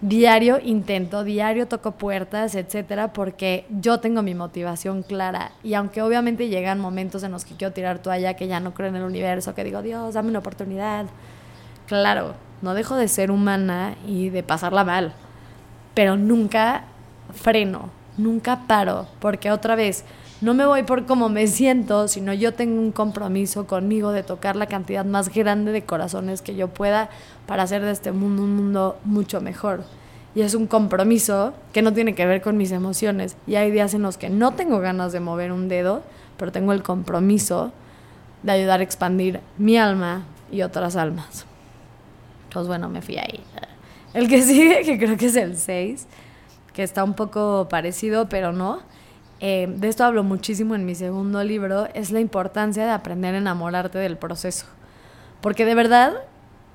diario 0.00 0.58
intento, 0.62 1.24
diario 1.24 1.66
toco 1.66 1.92
puertas, 1.92 2.54
etcétera, 2.54 3.12
porque 3.12 3.66
yo 3.70 4.00
tengo 4.00 4.22
mi 4.22 4.34
motivación 4.34 5.02
clara. 5.02 5.52
Y 5.62 5.74
aunque 5.74 6.02
obviamente 6.02 6.48
llegan 6.48 6.80
momentos 6.80 7.22
en 7.22 7.32
los 7.32 7.44
que 7.44 7.54
quiero 7.54 7.72
tirar 7.72 8.00
toalla, 8.00 8.34
que 8.34 8.46
ya 8.46 8.60
no 8.60 8.74
creo 8.74 8.88
en 8.88 8.96
el 8.96 9.04
universo, 9.04 9.54
que 9.54 9.64
digo, 9.64 9.82
Dios, 9.82 10.14
dame 10.14 10.30
una 10.30 10.40
oportunidad. 10.40 11.06
Claro, 11.86 12.34
no 12.62 12.74
dejo 12.74 12.96
de 12.96 13.08
ser 13.08 13.30
humana 13.30 13.94
y 14.06 14.30
de 14.30 14.42
pasarla 14.42 14.84
mal, 14.84 15.12
pero 15.94 16.16
nunca 16.16 16.84
freno, 17.32 17.90
nunca 18.16 18.66
paro, 18.66 19.06
porque 19.20 19.50
otra 19.50 19.74
vez, 19.74 20.04
no 20.44 20.52
me 20.52 20.66
voy 20.66 20.82
por 20.82 21.06
cómo 21.06 21.30
me 21.30 21.46
siento, 21.46 22.06
sino 22.06 22.34
yo 22.34 22.52
tengo 22.52 22.78
un 22.78 22.92
compromiso 22.92 23.66
conmigo 23.66 24.12
de 24.12 24.22
tocar 24.22 24.56
la 24.56 24.66
cantidad 24.66 25.02
más 25.02 25.32
grande 25.32 25.72
de 25.72 25.84
corazones 25.84 26.42
que 26.42 26.54
yo 26.54 26.68
pueda 26.68 27.08
para 27.46 27.62
hacer 27.62 27.80
de 27.80 27.90
este 27.90 28.12
mundo 28.12 28.42
un 28.42 28.54
mundo 28.54 28.98
mucho 29.04 29.40
mejor. 29.40 29.84
Y 30.34 30.42
es 30.42 30.54
un 30.54 30.66
compromiso 30.66 31.54
que 31.72 31.80
no 31.80 31.94
tiene 31.94 32.14
que 32.14 32.26
ver 32.26 32.42
con 32.42 32.58
mis 32.58 32.72
emociones. 32.72 33.38
Y 33.46 33.54
hay 33.54 33.70
días 33.70 33.94
en 33.94 34.02
los 34.02 34.18
que 34.18 34.28
no 34.28 34.52
tengo 34.52 34.80
ganas 34.80 35.12
de 35.12 35.20
mover 35.20 35.50
un 35.50 35.68
dedo, 35.68 36.02
pero 36.36 36.52
tengo 36.52 36.74
el 36.74 36.82
compromiso 36.82 37.72
de 38.42 38.52
ayudar 38.52 38.80
a 38.80 38.82
expandir 38.82 39.40
mi 39.56 39.78
alma 39.78 40.26
y 40.52 40.60
otras 40.60 40.96
almas. 40.96 41.46
Pues 42.52 42.66
bueno, 42.66 42.90
me 42.90 43.00
fui 43.00 43.16
ahí. 43.16 43.40
El 44.12 44.28
que 44.28 44.42
sigue, 44.46 44.82
que 44.82 44.98
creo 44.98 45.16
que 45.16 45.26
es 45.26 45.36
el 45.36 45.56
6, 45.56 46.06
que 46.74 46.82
está 46.82 47.02
un 47.02 47.14
poco 47.14 47.66
parecido, 47.70 48.28
pero 48.28 48.52
no 48.52 48.80
eh, 49.46 49.66
de 49.68 49.88
esto 49.88 50.04
hablo 50.04 50.24
muchísimo 50.24 50.74
en 50.74 50.86
mi 50.86 50.94
segundo 50.94 51.44
libro, 51.44 51.86
es 51.92 52.10
la 52.10 52.20
importancia 52.20 52.86
de 52.86 52.90
aprender 52.92 53.34
a 53.34 53.38
enamorarte 53.38 53.98
del 53.98 54.16
proceso. 54.16 54.64
Porque 55.42 55.66
de 55.66 55.74
verdad, 55.74 56.14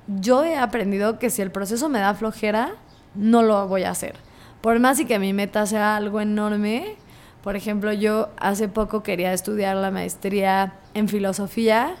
yo 0.06 0.44
he 0.44 0.56
aprendido 0.56 1.18
que 1.18 1.30
si 1.30 1.42
el 1.42 1.50
proceso 1.50 1.88
me 1.88 1.98
da 1.98 2.14
flojera, 2.14 2.74
no 3.16 3.42
lo 3.42 3.66
voy 3.66 3.82
a 3.82 3.90
hacer. 3.90 4.14
Por 4.60 4.78
más 4.78 5.00
y 5.00 5.04
que 5.04 5.18
mi 5.18 5.32
meta 5.32 5.66
sea 5.66 5.96
algo 5.96 6.20
enorme, 6.20 6.94
por 7.42 7.56
ejemplo, 7.56 7.92
yo 7.92 8.28
hace 8.38 8.68
poco 8.68 9.02
quería 9.02 9.32
estudiar 9.32 9.74
la 9.74 9.90
maestría 9.90 10.74
en 10.94 11.08
filosofía 11.08 11.96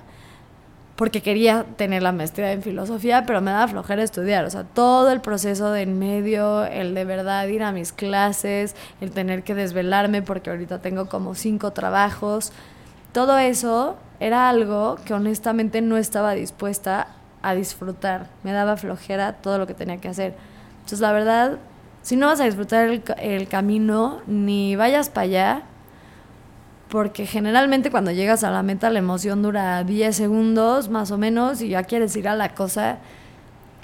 porque 1.00 1.22
quería 1.22 1.64
tener 1.78 2.02
la 2.02 2.12
maestría 2.12 2.52
en 2.52 2.60
filosofía, 2.60 3.24
pero 3.24 3.40
me 3.40 3.50
daba 3.50 3.68
flojera 3.68 4.02
estudiar. 4.02 4.44
O 4.44 4.50
sea, 4.50 4.64
todo 4.64 5.10
el 5.10 5.22
proceso 5.22 5.70
de 5.70 5.80
en 5.80 5.98
medio, 5.98 6.66
el 6.66 6.94
de 6.94 7.06
verdad 7.06 7.46
ir 7.46 7.62
a 7.62 7.72
mis 7.72 7.90
clases, 7.90 8.76
el 9.00 9.10
tener 9.10 9.42
que 9.42 9.54
desvelarme 9.54 10.20
porque 10.20 10.50
ahorita 10.50 10.82
tengo 10.82 11.08
como 11.08 11.34
cinco 11.34 11.70
trabajos, 11.70 12.52
todo 13.12 13.38
eso 13.38 13.96
era 14.20 14.50
algo 14.50 14.98
que 15.06 15.14
honestamente 15.14 15.80
no 15.80 15.96
estaba 15.96 16.32
dispuesta 16.32 17.06
a 17.40 17.54
disfrutar. 17.54 18.26
Me 18.42 18.52
daba 18.52 18.76
flojera 18.76 19.36
todo 19.36 19.56
lo 19.56 19.66
que 19.66 19.72
tenía 19.72 19.96
que 20.02 20.08
hacer. 20.08 20.34
Entonces, 20.80 21.00
la 21.00 21.12
verdad, 21.12 21.56
si 22.02 22.16
no 22.16 22.26
vas 22.26 22.42
a 22.42 22.44
disfrutar 22.44 22.90
el, 22.90 23.02
el 23.16 23.48
camino, 23.48 24.20
ni 24.26 24.76
vayas 24.76 25.08
para 25.08 25.24
allá, 25.24 25.62
porque 26.90 27.24
generalmente 27.24 27.90
cuando 27.90 28.10
llegas 28.10 28.42
a 28.42 28.50
la 28.50 28.62
meta 28.62 28.90
la 28.90 28.98
emoción 28.98 29.42
dura 29.42 29.84
10 29.84 30.14
segundos 30.14 30.88
más 30.88 31.12
o 31.12 31.18
menos 31.18 31.62
y 31.62 31.68
ya 31.68 31.84
quieres 31.84 32.14
ir 32.16 32.28
a 32.28 32.34
la 32.34 32.54
cosa 32.54 32.98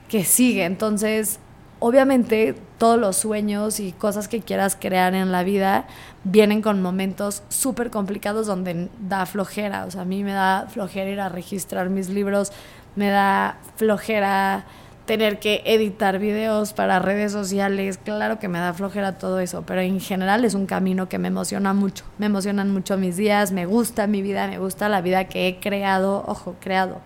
que 0.09 0.25
sigue. 0.25 0.64
Entonces, 0.64 1.38
obviamente 1.79 2.57
todos 2.79 2.99
los 2.99 3.16
sueños 3.16 3.81
y 3.81 3.92
cosas 3.92 4.27
que 4.29 4.40
quieras 4.40 4.77
crear 4.79 5.14
en 5.14 5.31
la 5.31 5.45
vida 5.45 5.87
vienen 6.25 6.62
con 6.62 6.83
momentos 6.83 7.45
súper 7.49 7.90
complicados 7.90 8.49
donde 8.49 8.88
da 9.01 9.25
flojera. 9.25 9.85
O 9.85 9.90
sea, 9.90 10.03
a 10.03 10.05
mí 10.05 10.25
me 10.25 10.33
da 10.33 10.66
flojera 10.69 11.09
ir 11.09 11.21
a 11.21 11.29
registrar 11.29 11.88
mis 11.88 12.09
libros, 12.09 12.53
me 12.97 13.11
da 13.11 13.59
flojera 13.77 14.64
tener 15.07 15.38
que 15.38 15.62
editar 15.64 16.19
videos 16.19 16.73
para 16.73 16.99
redes 16.99 17.33
sociales, 17.33 17.99
claro 17.99 18.38
que 18.38 18.49
me 18.49 18.59
da 18.59 18.75
flojera 18.75 19.19
todo 19.19 19.38
eso, 19.38 19.62
pero 19.64 19.81
en 19.81 20.01
general 20.01 20.45
es 20.45 20.55
un 20.55 20.66
camino 20.66 21.09
que 21.09 21.19
me 21.19 21.29
emociona 21.29 21.73
mucho. 21.73 22.05
Me 22.19 22.27
emocionan 22.27 22.73
mucho 22.73 22.99
mis 22.99 23.16
días, 23.16 23.53
me 23.53 23.66
gusta 23.66 24.07
mi 24.07 24.21
vida, 24.21 24.49
me 24.49 24.59
gusta 24.59 24.88
la 24.88 25.01
vida 25.01 25.25
que 25.25 25.49
he 25.49 25.61
creado, 25.61 26.25
ojo, 26.27 26.57
creado. 26.61 27.01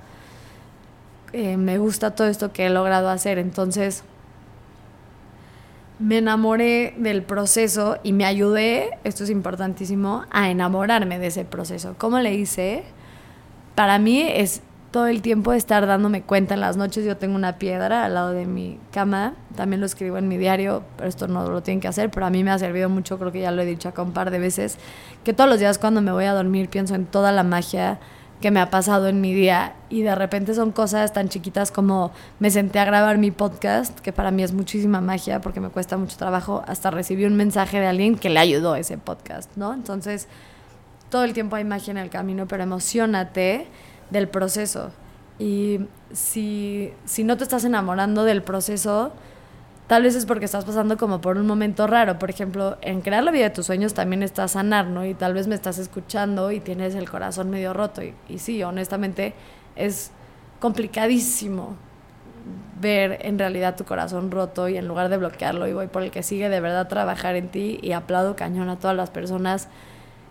Eh, 1.33 1.57
me 1.57 1.79
gusta 1.79 2.15
todo 2.15 2.27
esto 2.27 2.53
que 2.53 2.67
he 2.67 2.71
logrado 2.71 3.09
hacer, 3.11 3.39
entonces 3.39 4.03
me 5.99 6.19
enamoré 6.19 6.95
del 6.97 7.23
proceso 7.23 7.99
y 8.03 8.15
me 8.15 8.25
ayudé, 8.25 8.99
esto 9.05 9.25
es 9.25 9.31
importantísimo, 9.31 10.25
a 10.31 10.51
enamorarme 10.51 11.19
de 11.19 11.27
ese 11.27 11.45
proceso. 11.45 11.95
¿Cómo 11.99 12.19
le 12.19 12.35
hice? 12.35 12.85
Para 13.75 13.99
mí 13.99 14.23
es 14.23 14.63
todo 14.91 15.07
el 15.07 15.23
tiempo 15.23 15.53
estar 15.53 15.87
dándome 15.87 16.23
cuenta 16.23 16.55
en 16.55 16.61
las 16.61 16.77
noches. 16.77 17.05
Yo 17.05 17.17
tengo 17.17 17.37
una 17.37 17.59
piedra 17.59 18.05
al 18.05 18.15
lado 18.15 18.31
de 18.31 18.47
mi 18.47 18.79
cama, 18.91 19.35
también 19.57 19.81
lo 19.81 19.87
escribo 19.87 20.19
en 20.19 20.29
mi 20.29 20.37
diario, 20.37 20.83
pero 20.97 21.09
esto 21.09 21.29
no 21.29 21.49
lo 21.49 21.63
tienen 21.63 21.81
que 21.81 21.89
hacer, 21.89 22.11
pero 22.11 22.27
a 22.27 22.31
mí 22.31 22.43
me 22.43 22.51
ha 22.51 22.59
servido 22.59 22.89
mucho, 22.89 23.19
creo 23.19 23.33
que 23.33 23.41
ya 23.41 23.53
lo 23.53 23.63
he 23.63 23.67
dicho 23.67 23.89
acá 23.89 24.03
un 24.03 24.13
par 24.13 24.31
de 24.31 24.39
veces, 24.39 24.79
que 25.25 25.33
todos 25.33 25.49
los 25.49 25.61
días 25.61 25.79
cuando 25.79 26.03
me 26.03 26.13
voy 26.13 26.25
a 26.25 26.33
dormir 26.33 26.69
pienso 26.69 26.95
en 26.95 27.07
toda 27.07 27.31
la 27.31 27.45
magia 27.45 28.01
que 28.41 28.51
me 28.51 28.59
ha 28.59 28.71
pasado 28.71 29.07
en 29.07 29.21
mi 29.21 29.35
día 29.35 29.75
y 29.91 30.01
de 30.01 30.15
repente 30.15 30.55
son 30.55 30.73
cosas 30.73 31.13
tan 31.13 31.29
chiquitas 31.29 31.71
como 31.71 32.11
me 32.39 32.51
senté 32.51 32.79
a 32.79 32.87
grabar 32.87 33.19
mi 33.19 33.31
podcast, 33.31 34.01
que 34.01 34.13
para 34.13 34.31
mí 34.31 34.43
es 34.43 34.53
muchísima 34.53 35.01
magia 35.01 35.41
porque 35.41 35.61
me 35.61 35.69
cuesta 35.69 35.99
mucho 35.99 36.17
trabajo, 36.17 36.65
hasta 36.67 36.91
recibí 36.91 37.27
un 37.27 37.37
mensaje 37.37 37.79
de 37.79 37.87
alguien 37.87 38.17
que 38.17 38.31
le 38.31 38.41
ayudó 38.41 38.77
ese 38.77 38.97
podcast, 38.97 39.51
¿no? 39.57 39.75
Entonces 39.75 40.27
todo 41.11 41.25
el 41.25 41.35
tiempo 41.35 41.57
hay 41.57 41.65
magia 41.65 41.91
en 41.91 41.99
el 41.99 42.09
camino, 42.09 42.47
pero 42.49 42.63
emocionate 42.63 43.69
del 44.11 44.29
proceso. 44.29 44.91
Y 45.39 45.81
si, 46.13 46.93
si 47.05 47.25
no 47.25 47.37
te 47.37 47.45
estás 47.45 47.65
enamorando 47.65 48.25
del 48.25 48.43
proceso, 48.43 49.13
tal 49.87 50.03
vez 50.03 50.15
es 50.15 50.27
porque 50.27 50.45
estás 50.45 50.65
pasando 50.65 50.97
como 50.97 51.21
por 51.21 51.39
un 51.39 51.47
momento 51.47 51.87
raro. 51.87 52.19
Por 52.19 52.31
ejemplo, 52.31 52.77
en 52.83 53.01
crear 53.01 53.25
la 53.25 53.31
vida 53.31 53.45
de 53.45 53.51
tus 53.51 53.67
sueños 53.67 53.95
también 53.95 54.23
está 54.23 54.47
sanar, 54.49 54.87
¿no? 54.87 55.07
Y 55.07 55.15
tal 55.15 55.35
vez 55.35 55.47
me 55.47 55.55
estás 55.55 55.79
escuchando 55.79 56.53
y 56.53 56.61
tienes 56.61 56.95
el 56.95 57.09
corazón 57.09 57.51
medio 57.51 57.73
roto. 57.73 58.03
Y, 58.03 58.15
y 58.29 58.39
sí, 58.39 58.63
honestamente, 58.63 59.35
es 59.77 60.11
complicadísimo 60.59 61.77
ver 62.81 63.19
en 63.23 63.39
realidad 63.39 63.77
tu 63.77 63.85
corazón 63.85 64.31
roto 64.31 64.69
y 64.69 64.77
en 64.77 64.89
lugar 64.89 65.09
de 65.09 65.19
bloquearlo 65.19 65.67
y 65.67 65.73
voy 65.73 65.87
por 65.87 66.03
el 66.03 66.11
que 66.11 66.23
sigue 66.23 66.49
de 66.49 66.61
verdad 66.61 66.89
trabajar 66.89 67.37
en 67.37 67.49
ti 67.49 67.79
y 67.83 67.93
aplaudo 67.93 68.37
cañón 68.37 68.69
a 68.71 68.79
todas 68.79 68.97
las 68.97 69.11
personas 69.11 69.69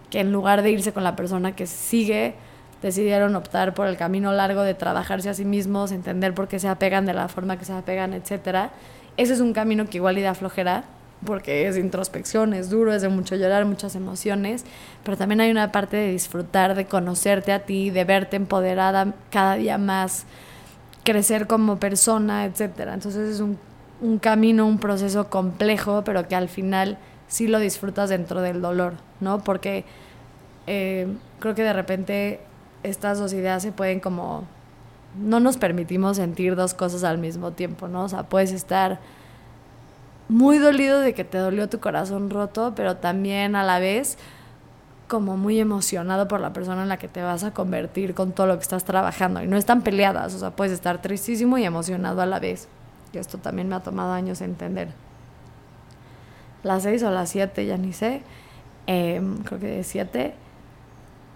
que 0.10 0.20
en 0.20 0.32
lugar 0.32 0.64
de 0.64 0.72
irse 0.72 0.92
con 0.92 1.04
la 1.04 1.16
persona 1.16 1.56
que 1.56 1.68
sigue 1.68 2.34
decidieron 2.82 3.36
optar 3.36 3.74
por 3.74 3.88
el 3.88 3.98
camino 3.98 4.32
largo 4.32 4.64
de 4.64 4.74
trabajarse 4.74 5.30
a 5.30 5.34
sí 5.34 5.46
mismos, 5.46 5.92
entender 5.92 6.34
por 6.34 6.48
qué 6.48 6.60
se 6.60 6.68
apegan 6.68 7.06
de 7.06 7.14
la 7.14 7.28
forma 7.28 7.58
que 7.58 7.66
se 7.66 7.74
apegan, 7.74 8.14
etcétera. 8.14 8.72
Ese 9.18 9.34
es 9.34 9.40
un 9.42 9.54
camino 9.54 9.88
que 9.90 9.98
igual 9.98 10.18
y 10.18 10.22
da 10.22 10.34
flojera 10.34 10.84
porque 11.26 11.68
es 11.68 11.78
introspección, 11.78 12.54
es 12.54 12.70
duro, 12.70 12.94
es 12.94 13.02
de 13.02 13.10
mucho 13.10 13.36
llorar, 13.36 13.66
muchas 13.66 13.96
emociones, 13.96 14.64
pero 15.04 15.18
también 15.18 15.42
hay 15.42 15.52
una 15.52 15.72
parte 15.72 15.98
de 15.98 16.12
disfrutar, 16.12 16.76
de 16.76 16.86
conocerte 16.86 17.52
a 17.52 17.60
ti, 17.60 17.90
de 17.90 18.06
verte 18.06 18.38
empoderada 18.38 19.14
cada 19.30 19.56
día 19.56 19.78
más, 19.78 20.26
crecer 21.04 21.48
como 21.48 21.78
persona, 21.78 22.46
etcétera. 22.46 22.94
Entonces 22.94 23.36
es 23.36 23.40
un, 23.42 23.60
un 24.02 24.20
camino, 24.20 24.66
un 24.66 24.80
proceso 24.80 25.30
complejo, 25.30 26.04
pero 26.06 26.28
que 26.28 26.36
al 26.36 26.48
final 26.48 26.98
sí 27.28 27.48
lo 27.48 27.60
disfrutas 27.60 28.10
dentro 28.10 28.42
del 28.42 28.62
dolor, 28.62 28.94
¿no? 29.20 29.44
Porque 29.44 29.84
eh, 30.68 31.08
creo 31.40 31.56
que 31.56 31.64
de 31.64 31.74
repente 31.74 32.40
estas 32.84 33.20
dos 33.20 33.34
ideas 33.34 33.64
se 33.64 33.72
pueden 33.72 34.00
como... 34.00 34.44
No 35.18 35.40
nos 35.40 35.58
permitimos 35.58 36.18
sentir 36.18 36.56
dos 36.56 36.74
cosas 36.74 37.04
al 37.04 37.18
mismo 37.18 37.52
tiempo, 37.52 37.88
¿no? 37.88 38.04
O 38.04 38.10
sea, 38.10 38.24
puedes 38.24 38.52
estar 38.52 39.00
muy 40.30 40.60
dolido 40.60 41.00
de 41.02 41.16
que 41.16 41.24
te 41.24 41.40
dolió 41.40 41.68
tu 41.68 41.80
corazón 41.80 42.30
roto, 42.30 42.74
pero 42.76 42.98
también 42.98 43.56
a 43.56 43.64
la 43.64 43.80
vez 43.80 44.18
como 45.08 45.36
muy 45.36 45.60
emocionado 45.60 46.28
por 46.28 46.40
la 46.40 46.54
persona 46.54 46.84
en 46.84 46.90
la 46.90 46.98
que 46.98 47.08
te 47.08 47.24
vas 47.24 47.44
a 47.44 47.52
convertir 47.52 48.14
con 48.14 48.32
todo 48.32 48.46
lo 48.46 48.56
que 48.58 48.62
estás 48.62 48.86
trabajando. 48.86 49.42
Y 49.42 49.48
no 49.48 49.58
están 49.58 49.82
peleadas, 49.82 50.36
o 50.36 50.40
sea, 50.40 50.52
puedes 50.52 50.72
estar 50.72 51.02
tristísimo 51.02 51.58
y 51.58 51.66
emocionado 51.66 52.22
a 52.22 52.28
la 52.28 52.40
vez. 52.40 52.68
Y 53.12 53.18
esto 53.18 53.40
también 53.40 53.68
me 53.68 53.76
ha 53.76 53.80
tomado 53.80 54.14
años 54.14 54.40
entender. 54.42 54.90
Las 56.62 56.84
seis 56.84 57.02
o 57.02 57.10
las 57.10 57.30
siete, 57.30 57.66
ya 57.66 57.78
ni 57.78 57.92
sé, 57.92 58.22
em, 58.86 59.40
creo 59.40 59.60
que 59.60 59.84
siete, 59.84 60.36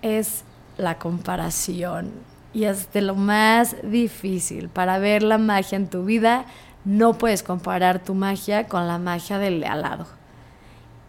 es 0.04 0.44
la 0.78 0.98
comparación. 0.98 2.12
Y 2.54 2.66
es 2.66 2.92
de 2.94 3.02
lo 3.02 3.16
más 3.16 3.76
difícil 3.84 4.70
para 4.70 5.00
ver 5.00 5.24
la 5.24 5.38
magia 5.38 5.76
en 5.76 5.88
tu 5.88 6.06
vida 6.06 6.46
no 6.86 7.14
puedes 7.14 7.44
comparar 7.44 8.04
tu 8.04 8.14
magia 8.14 8.68
con 8.68 8.88
la 8.88 8.98
magia 8.98 9.40
del 9.40 9.62
de 9.62 9.68
al 9.68 9.82
lado. 9.82 10.06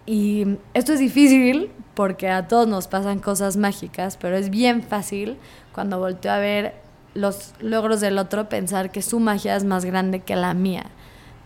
Y 0.07 0.59
esto 0.75 0.93
es 0.93 1.01
difícil 1.01 1.71
porque 1.95 2.29
a 2.29 2.47
todos 2.47 2.69
nos 2.69 2.89
pasan 2.89 3.19
cosas 3.19 3.57
mágicas, 3.57 4.17
pero 4.17 4.37
es 4.37 4.51
bien 4.51 4.83
fácil 4.83 5.37
cuando 5.73 5.99
volteo 5.99 6.33
a 6.33 6.39
ver 6.39 6.75
los 7.15 7.55
logros 7.61 8.01
del 8.01 8.19
otro 8.19 8.49
pensar 8.49 8.91
que 8.91 9.03
su 9.03 9.21
magia 9.21 9.57
es 9.57 9.65
más 9.65 9.85
grande 9.85 10.21
que 10.21 10.37
la 10.37 10.55
mía. 10.55 10.85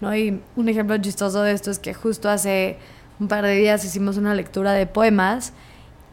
¿no? 0.00 0.14
Y 0.14 0.40
un 0.56 0.68
ejemplo 0.68 0.96
chistoso 0.98 1.42
de 1.42 1.52
esto 1.52 1.70
es 1.70 1.78
que 1.78 1.94
justo 1.94 2.28
hace 2.28 2.78
un 3.20 3.28
par 3.28 3.44
de 3.44 3.54
días 3.54 3.84
hicimos 3.84 4.16
una 4.16 4.34
lectura 4.34 4.72
de 4.72 4.86
poemas 4.86 5.52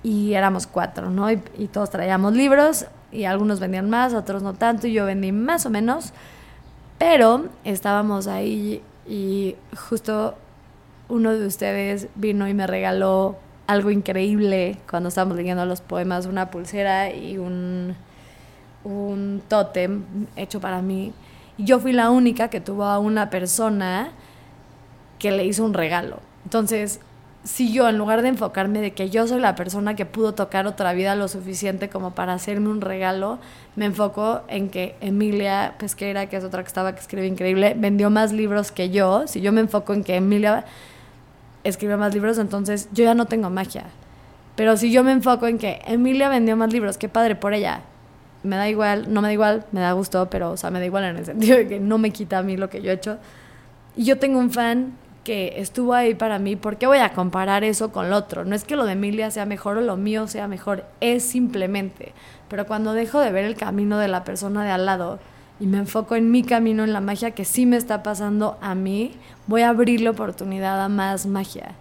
y 0.06 0.36
éramos 0.36 0.68
cuatro, 0.68 1.10
¿no? 1.10 1.32
Y, 1.32 1.38
todos 1.74 1.89
traíamos 1.89 2.34
libros 2.34 2.86
y 3.12 3.26
algunos 3.26 3.60
vendían 3.60 3.89
más, 3.89 4.13
otros 4.13 4.44
no 4.44 4.54
tanto, 4.54 4.86
y 4.86 4.94
yo 4.94 5.04
vendí 5.04 5.32
más 5.32 5.65
o 5.65 5.72
menos. 5.72 6.13
Pero 7.00 7.48
estábamos 7.63 8.28
ahí 8.28 8.84
y 9.08 9.56
justo 9.76 10.36
uno 11.10 11.34
de 11.34 11.48
ustedes 11.48 12.08
vino 12.13 12.48
y 12.48 12.54
me 12.54 12.68
regaló 12.68 13.36
algo 13.65 13.89
increíble 13.89 14.78
cuando 14.88 15.10
estábamos 15.10 15.38
leyendo 15.38 15.65
los 15.65 15.82
poemas, 15.82 16.28
una 16.28 16.52
pulsera 16.52 17.12
y 17.12 17.39
un, 17.39 17.96
un 18.84 19.41
tótem 19.48 20.04
hecho 20.36 20.62
para 20.62 20.84
mí. 20.84 21.13
Y 21.58 21.63
yo 21.63 21.80
fui 21.80 21.94
la 21.94 22.12
única 22.12 22.50
que 22.50 22.62
tuvo 22.62 22.84
a 22.84 23.00
una 23.00 23.32
persona 23.32 24.12
que 25.18 25.32
le 25.32 25.46
hizo 25.46 25.65
un 25.65 25.74
regalo. 25.74 26.20
Entonces, 26.44 27.00
si 27.45 27.71
yo 27.71 27.88
en 27.88 27.97
lugar 27.99 28.23
de 28.23 28.29
enfocarme 28.29 28.81
de 28.81 28.93
que 28.93 29.12
yo 29.12 29.27
soy 29.27 29.39
la 29.39 29.55
persona 29.55 29.95
que 29.95 30.05
pudo 30.08 30.34
tocar 30.34 30.65
otra 30.65 30.93
vida 30.93 31.15
lo 31.15 31.27
suficiente 31.27 31.89
como 31.89 32.15
para 32.15 32.34
hacerme 32.34 32.69
un 32.69 32.81
regalo, 32.81 33.38
me 33.75 33.86
enfoco 33.86 34.41
en 34.47 34.69
que 34.69 34.95
Emilia 34.99 35.75
Pesquera, 35.77 36.27
que 36.27 36.38
es 36.38 36.43
otra 36.43 36.63
que 36.63 36.67
estaba 36.67 36.95
que 36.95 37.01
escribe 37.01 37.27
increíble, 37.27 37.75
vendió 37.77 38.10
más 38.10 38.31
libros 38.31 38.71
que 38.71 38.89
yo. 38.89 39.27
Si 39.27 39.41
yo 39.41 39.51
me 39.51 39.62
enfoco 39.62 39.93
en 39.93 40.03
que 40.03 40.15
Emilia 40.15 40.65
escribe 41.63 41.97
más 41.97 42.15
libros, 42.15 42.39
entonces 42.39 42.89
yo 42.93 43.03
ya 43.03 43.13
no 43.13 43.25
tengo 43.25 43.51
magia. 43.51 43.86
Pero 44.55 44.75
si 44.75 44.91
yo 44.91 45.03
me 45.03 45.12
enfoco 45.12 45.45
en 45.45 45.60
que 45.60 45.81
Emilia 45.86 46.29
vendió 46.29 46.58
más 46.58 46.73
libros, 46.73 46.97
qué 46.97 47.10
padre 47.10 47.36
por 47.36 47.53
ella. 47.53 47.81
Me 48.41 48.55
da 48.55 48.67
igual, 48.69 49.13
no 49.13 49.21
me 49.21 49.27
da 49.27 49.34
igual, 49.34 49.65
me 49.71 49.81
da 49.81 49.91
gusto, 49.91 50.31
pero 50.31 50.51
o 50.51 50.58
sea, 50.58 50.71
me 50.71 50.79
da 50.79 50.86
igual 50.86 51.03
en 51.03 51.17
el 51.17 51.25
sentido 51.25 51.58
de 51.58 51.67
que 51.67 51.79
no 51.79 51.99
me 51.99 52.10
quita 52.10 52.39
a 52.39 52.43
mí 52.43 52.58
lo 52.58 52.71
que 52.71 52.81
yo 52.81 52.89
he 52.89 52.95
hecho. 52.95 53.19
Y 53.95 54.03
yo 54.03 54.17
tengo 54.17 54.39
un 54.39 54.49
fan 54.49 54.93
que 55.25 55.59
estuvo 55.59 55.93
ahí 55.93 56.13
para 56.13 56.39
mí, 56.39 56.55
¿por 56.55 56.77
qué 56.77 56.88
voy 56.88 56.99
a 56.99 57.11
comparar 57.11 57.65
eso 57.65 57.91
con 57.91 58.09
lo 58.09 58.15
otro? 58.15 58.45
No 58.45 58.55
es 58.55 58.63
que 58.63 58.77
lo 58.77 58.85
de 58.85 58.93
Emilia 58.93 59.31
sea 59.31 59.45
mejor 59.45 59.77
o 59.77 59.81
lo 59.81 59.97
mío 59.97 60.27
sea 60.27 60.47
mejor, 60.47 60.85
es 61.01 61.23
simplemente. 61.23 62.13
Pero 62.47 62.65
cuando 62.65 62.93
dejo 62.93 63.19
de 63.19 63.31
ver 63.31 63.43
el 63.43 63.55
camino 63.55 63.97
de 63.97 64.07
la 64.07 64.23
persona 64.23 64.63
de 64.63 64.69
al 64.69 64.85
lado 64.85 65.19
y 65.59 65.65
me 65.65 65.79
enfoco 65.79 66.15
en 66.15 66.31
mi 66.31 66.43
camino, 66.43 66.83
en 66.83 66.93
la 66.93 67.01
magia 67.01 67.31
que 67.31 67.43
sí 67.43 67.65
me 67.65 67.75
está 67.75 68.03
pasando 68.03 68.57
a 68.61 68.75
mí, 68.75 69.13
voy 69.47 69.63
a 69.63 69.69
abrir 69.69 69.99
la 69.99 70.11
oportunidad 70.11 70.79
a 70.79 70.89
más 70.89 71.25
magia. 71.25 71.73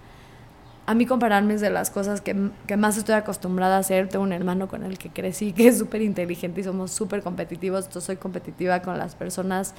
A 0.86 0.94
mí 0.94 1.04
compararme 1.04 1.54
es 1.54 1.60
de 1.60 1.70
las 1.70 1.90
cosas 1.90 2.22
que, 2.22 2.50
que 2.66 2.76
más 2.76 2.96
estoy 2.96 3.14
acostumbrada 3.14 3.76
a 3.76 3.80
hacer. 3.80 4.08
Tengo 4.08 4.24
un 4.24 4.32
hermano 4.32 4.68
con 4.68 4.84
el 4.84 4.96
que 4.96 5.10
crecí 5.10 5.52
que 5.52 5.68
es 5.68 5.78
súper 5.78 6.00
inteligente 6.00 6.62
y 6.62 6.64
somos 6.64 6.92
súper 6.92 7.22
competitivos. 7.22 7.90
Yo 7.90 8.00
soy 8.00 8.16
competitiva 8.16 8.80
con 8.80 8.98
las 8.98 9.14
personas 9.14 9.74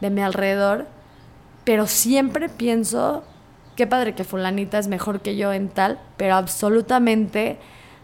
de 0.00 0.10
mi 0.10 0.20
alrededor 0.20 0.86
pero 1.68 1.86
siempre 1.86 2.48
pienso, 2.48 3.22
qué 3.76 3.86
padre 3.86 4.14
que 4.14 4.24
fulanita 4.24 4.78
es 4.78 4.88
mejor 4.88 5.20
que 5.20 5.36
yo 5.36 5.52
en 5.52 5.68
tal, 5.68 5.98
pero 6.16 6.34
absolutamente 6.34 7.58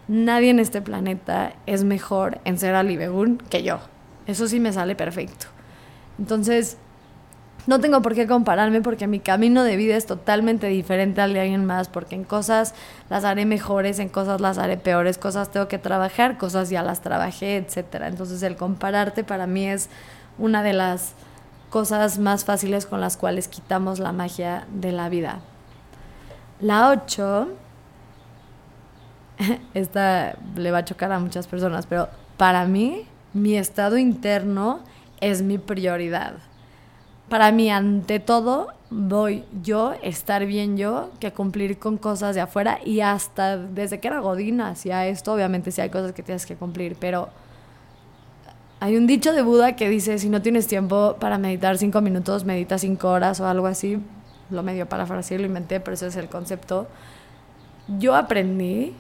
nadie 0.07 0.51
en 0.51 0.59
este 0.59 0.83
planeta 0.83 1.55
es 1.65 1.83
mejor 1.83 2.41
en 2.45 2.59
ser 2.59 2.75
alibegun 2.75 3.39
que 3.39 3.63
yo. 3.63 3.79
Eso 4.27 4.49
sí 4.49 4.61
me 4.61 4.71
sale 4.71 4.97
perfecto. 4.97 5.47
Entonces, 6.19 6.77
no 7.67 7.81
tengo 7.81 8.03
por 8.03 8.15
qué 8.15 8.27
compararme 8.27 8.83
porque 8.83 9.07
mi 9.07 9.19
camino 9.19 9.65
de 9.65 9.77
vida 9.77 9.97
es 9.97 10.05
totalmente 10.05 10.67
diferente 10.67 11.23
al 11.23 11.33
de 11.33 11.41
alguien 11.41 11.65
más, 11.65 11.89
porque 11.89 12.17
en 12.17 12.25
cosas 12.25 12.75
las 13.09 13.25
haré 13.25 13.47
mejores, 13.47 13.99
en 13.99 14.11
cosas 14.11 14.43
las 14.43 14.59
haré 14.59 14.77
peores, 14.77 15.17
cosas 15.17 15.51
tengo 15.51 15.69
que 15.69 15.79
trabajar, 15.79 16.37
cosas 16.37 16.69
ya 16.69 16.83
las 16.83 17.01
trabajé, 17.01 17.57
etc. 17.57 18.03
Entonces 18.03 18.43
el 18.43 18.57
compararte 18.57 19.25
para 19.25 19.47
mí 19.47 19.67
es 19.67 19.89
una 20.37 20.63
de 20.63 20.75
las 20.75 21.15
cosas 21.75 22.21
más 22.21 22.45
fáciles 22.45 22.87
con 22.87 23.01
las 23.01 23.17
cuales 23.17 23.49
quitamos 23.49 23.99
la 23.99 24.13
magia 24.13 24.65
de 24.73 24.93
la 24.93 25.09
vida. 25.09 25.41
La 26.61 26.91
8, 26.91 27.49
esta 29.75 30.37
le 30.55 30.71
va 30.71 30.79
a 30.79 30.85
chocar 30.85 31.11
a 31.11 31.19
muchas 31.19 31.49
personas, 31.49 31.87
pero 31.87 32.09
para 32.37 32.65
mí 32.67 33.07
mi 33.33 33.57
estado 33.57 33.99
interno 33.99 34.83
es 35.21 35.43
mi 35.43 35.59
prioridad. 35.59 36.35
Para 37.29 37.51
mí, 37.51 37.69
ante 37.73 38.21
todo, 38.21 38.69
voy 38.91 39.43
yo, 39.61 39.95
estar 40.01 40.47
bien 40.47 40.77
yo, 40.77 41.11
que 41.19 41.33
cumplir 41.33 41.81
con 41.81 41.97
cosas 41.97 42.37
de 42.37 42.41
afuera 42.41 42.79
y 42.85 43.01
hasta 43.01 43.57
desde 43.57 43.99
que 43.99 44.07
era 44.07 44.21
Godina 44.21 44.69
hacía 44.69 45.09
esto, 45.09 45.33
obviamente 45.33 45.73
sí 45.73 45.81
hay 45.81 45.91
cosas 45.91 46.13
que 46.13 46.23
tienes 46.23 46.47
que 46.47 46.55
cumplir, 46.55 46.97
pero 47.01 47.31
hay 48.85 48.99
un 48.99 49.07
dicho 49.07 49.33
de 49.33 49.41
Buda 49.41 49.77
que 49.77 49.89
dice, 49.89 50.19
si 50.19 50.29
no 50.29 50.43
tienes 50.43 50.67
tiempo 50.67 51.17
para 51.19 51.39
meditar 51.39 51.79
cinco 51.79 52.03
minutos, 52.03 52.45
medita 52.45 52.77
cinco 52.77 53.09
horas 53.09 53.41
o 53.41 53.47
algo 53.47 53.67
así. 53.67 53.99
Lo 54.51 54.63
medio 54.63 54.87
parafraseé, 54.87 55.39
lo 55.39 55.47
inventé, 55.47 55.81
pero 55.81 55.95
ese 55.95 56.09
es 56.09 56.17
el 56.17 56.29
concepto. 56.29 56.87
Yo 57.89 58.15
aprendí 58.15 58.95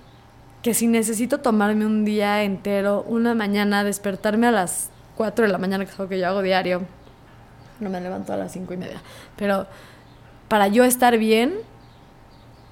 que 0.62 0.73
si 0.73 0.87
necesito 0.87 1.40
tomarme 1.40 1.85
un 1.85 2.07
día 2.07 2.44
entero, 2.44 3.05
una 3.07 3.35
mañana, 3.35 3.85
despertarme 3.85 4.47
a 4.47 4.53
las 4.53 4.88
4 5.16 5.44
de 5.44 5.53
la 5.53 5.59
mañana, 5.59 5.85
que 5.85 5.90
es 5.90 6.01
algo 6.01 6.09
que 6.09 6.18
yo 6.18 6.29
hago 6.29 6.40
diario, 6.40 6.81
no 7.79 7.90
me 7.90 8.01
levanto 8.01 8.33
a 8.33 8.38
las 8.38 8.53
cinco 8.53 8.73
y 8.73 8.79
media, 8.79 9.03
pero 9.37 9.66
para 10.49 10.68
yo 10.68 10.85
estar 10.85 11.18
bien 11.18 11.57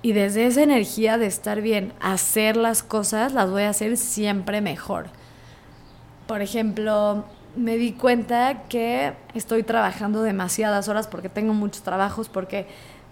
y 0.00 0.14
desde 0.14 0.46
esa 0.46 0.62
energía 0.62 1.18
de 1.18 1.26
estar 1.26 1.60
bien, 1.60 1.92
hacer 2.00 2.56
las 2.56 2.82
cosas, 2.82 3.34
las 3.34 3.50
voy 3.50 3.64
a 3.64 3.68
hacer 3.68 3.98
siempre 3.98 4.62
mejor 4.62 5.10
por 6.32 6.40
ejemplo, 6.40 7.26
me 7.56 7.76
di 7.76 7.92
cuenta 7.92 8.62
que 8.70 9.12
estoy 9.34 9.64
trabajando 9.64 10.22
demasiadas 10.22 10.88
horas 10.88 11.06
porque 11.06 11.28
tengo 11.28 11.52
muchos 11.52 11.82
trabajos, 11.82 12.30
porque 12.30 12.64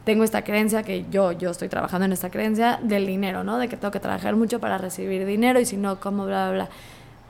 tengo 0.07 0.25
esta 0.25 0.43
creencia 0.43 0.85
que 0.85 1.05
yo, 1.11 1.33
yo 1.33 1.51
estoy 1.51 1.69
trabajando 1.69 2.07
en 2.07 2.13
esta 2.13 2.31
creencia 2.31 2.81
del 2.83 3.07
dinero, 3.07 3.45
¿no? 3.45 3.59
De 3.59 3.69
que 3.69 3.77
tengo 3.77 3.93
que 3.93 4.01
trabajar 4.01 4.37
mucho 4.37 4.59
para 4.59 4.79
recibir 4.79 5.27
dinero 5.27 5.61
y 5.61 5.67
si 5.67 5.77
no, 5.77 6.01
¿cómo? 6.01 6.25
Bla, 6.25 6.49
bla, 6.49 6.65
bla. 6.65 6.69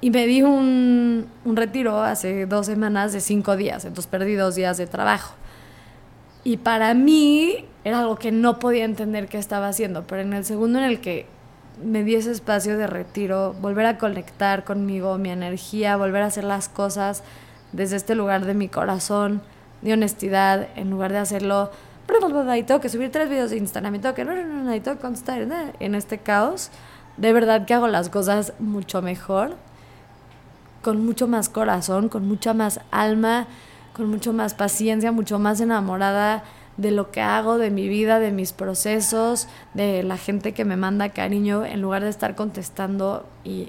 Y 0.01 0.13
me 0.13 0.29
di 0.29 0.43
un, 0.43 1.27
un 1.45 1.57
retiro 1.57 2.01
hace 2.01 2.47
dos 2.47 2.67
semanas 2.67 3.13
de 3.13 3.21
cinco 3.21 3.57
días, 3.57 3.85
entonces 3.85 4.09
perdí 4.09 4.37
dos 4.37 4.55
días 4.55 4.79
de 4.79 4.87
trabajo. 4.87 5.35
Y 6.45 6.59
para 6.59 6.95
mí 6.95 7.65
era 7.83 7.99
algo 7.99 8.15
que 8.15 8.31
no 8.31 8.61
podía 8.61 8.85
entender 8.85 9.27
qué 9.27 9.39
estaba 9.39 9.67
haciendo, 9.67 10.07
pero 10.07 10.23
en 10.23 10.35
el 10.35 10.45
segundo 10.45 10.79
en 10.79 10.85
el 10.85 11.01
que 11.01 11.27
me 11.83 12.05
di 12.05 12.15
ese 12.15 12.31
espacio 12.31 12.77
de 12.77 12.87
retiro, 12.87 13.55
volver 13.61 13.87
a 13.87 13.99
conectar 13.99 14.65
conmigo, 14.65 15.19
mi 15.19 15.31
energía, 15.31 15.97
volver 15.97 16.23
a 16.23 16.27
hacer 16.27 16.45
las 16.45 16.69
cosas 16.69 17.23
desde 17.73 17.97
este 17.97 18.15
lugar 18.15 18.45
de 18.45 18.55
mi 18.55 18.69
corazón, 18.69 19.43
de 19.83 19.93
honestidad, 19.93 20.69
en 20.77 20.91
lugar 20.91 21.13
de 21.13 21.19
hacerlo, 21.19 21.71
y 22.57 22.63
tengo 22.65 22.81
que 22.81 22.89
subir 22.89 23.11
tres 23.13 23.29
videos 23.29 23.51
de 23.51 23.57
Instagram, 23.57 23.95
y 23.95 23.99
tengo 24.01 24.15
que, 24.15 24.25
no, 24.25 24.35
no, 24.35 24.63
no, 24.65 24.75
y 24.75 24.81
tengo 24.81 24.97
que 24.97 25.03
contestar 25.03 25.47
en 25.79 25.95
este 25.95 26.19
caos, 26.19 26.71
de 27.17 27.33
verdad 27.33 27.67
que 27.67 27.75
hago 27.75 27.87
las 27.89 28.09
cosas 28.09 28.53
mucho 28.59 29.01
mejor, 29.03 29.57
con 30.83 31.05
mucho 31.05 31.29
más 31.29 31.49
corazón, 31.49 32.09
con 32.09 32.27
mucha 32.27 32.55
más 32.55 32.81
alma, 32.91 33.47
con 33.95 34.09
mucho 34.09 34.33
más 34.33 34.55
paciencia, 34.55 35.13
mucho 35.13 35.39
más 35.39 35.61
enamorada 35.61 36.43
de 36.81 36.91
lo 36.91 37.11
que 37.11 37.21
hago, 37.21 37.59
de 37.59 37.71
mi 37.71 37.89
vida, 37.89 38.19
de 38.21 38.31
mis 38.31 38.53
procesos, 38.55 39.49
de 39.75 40.03
la 40.03 40.17
gente 40.17 40.55
que 40.55 40.65
me 40.65 40.77
manda 40.77 41.11
cariño, 41.11 41.67
en 41.67 41.83
lugar 41.83 42.03
de 42.03 42.09
estar 42.09 42.35
contestando 42.35 43.27
y 43.45 43.69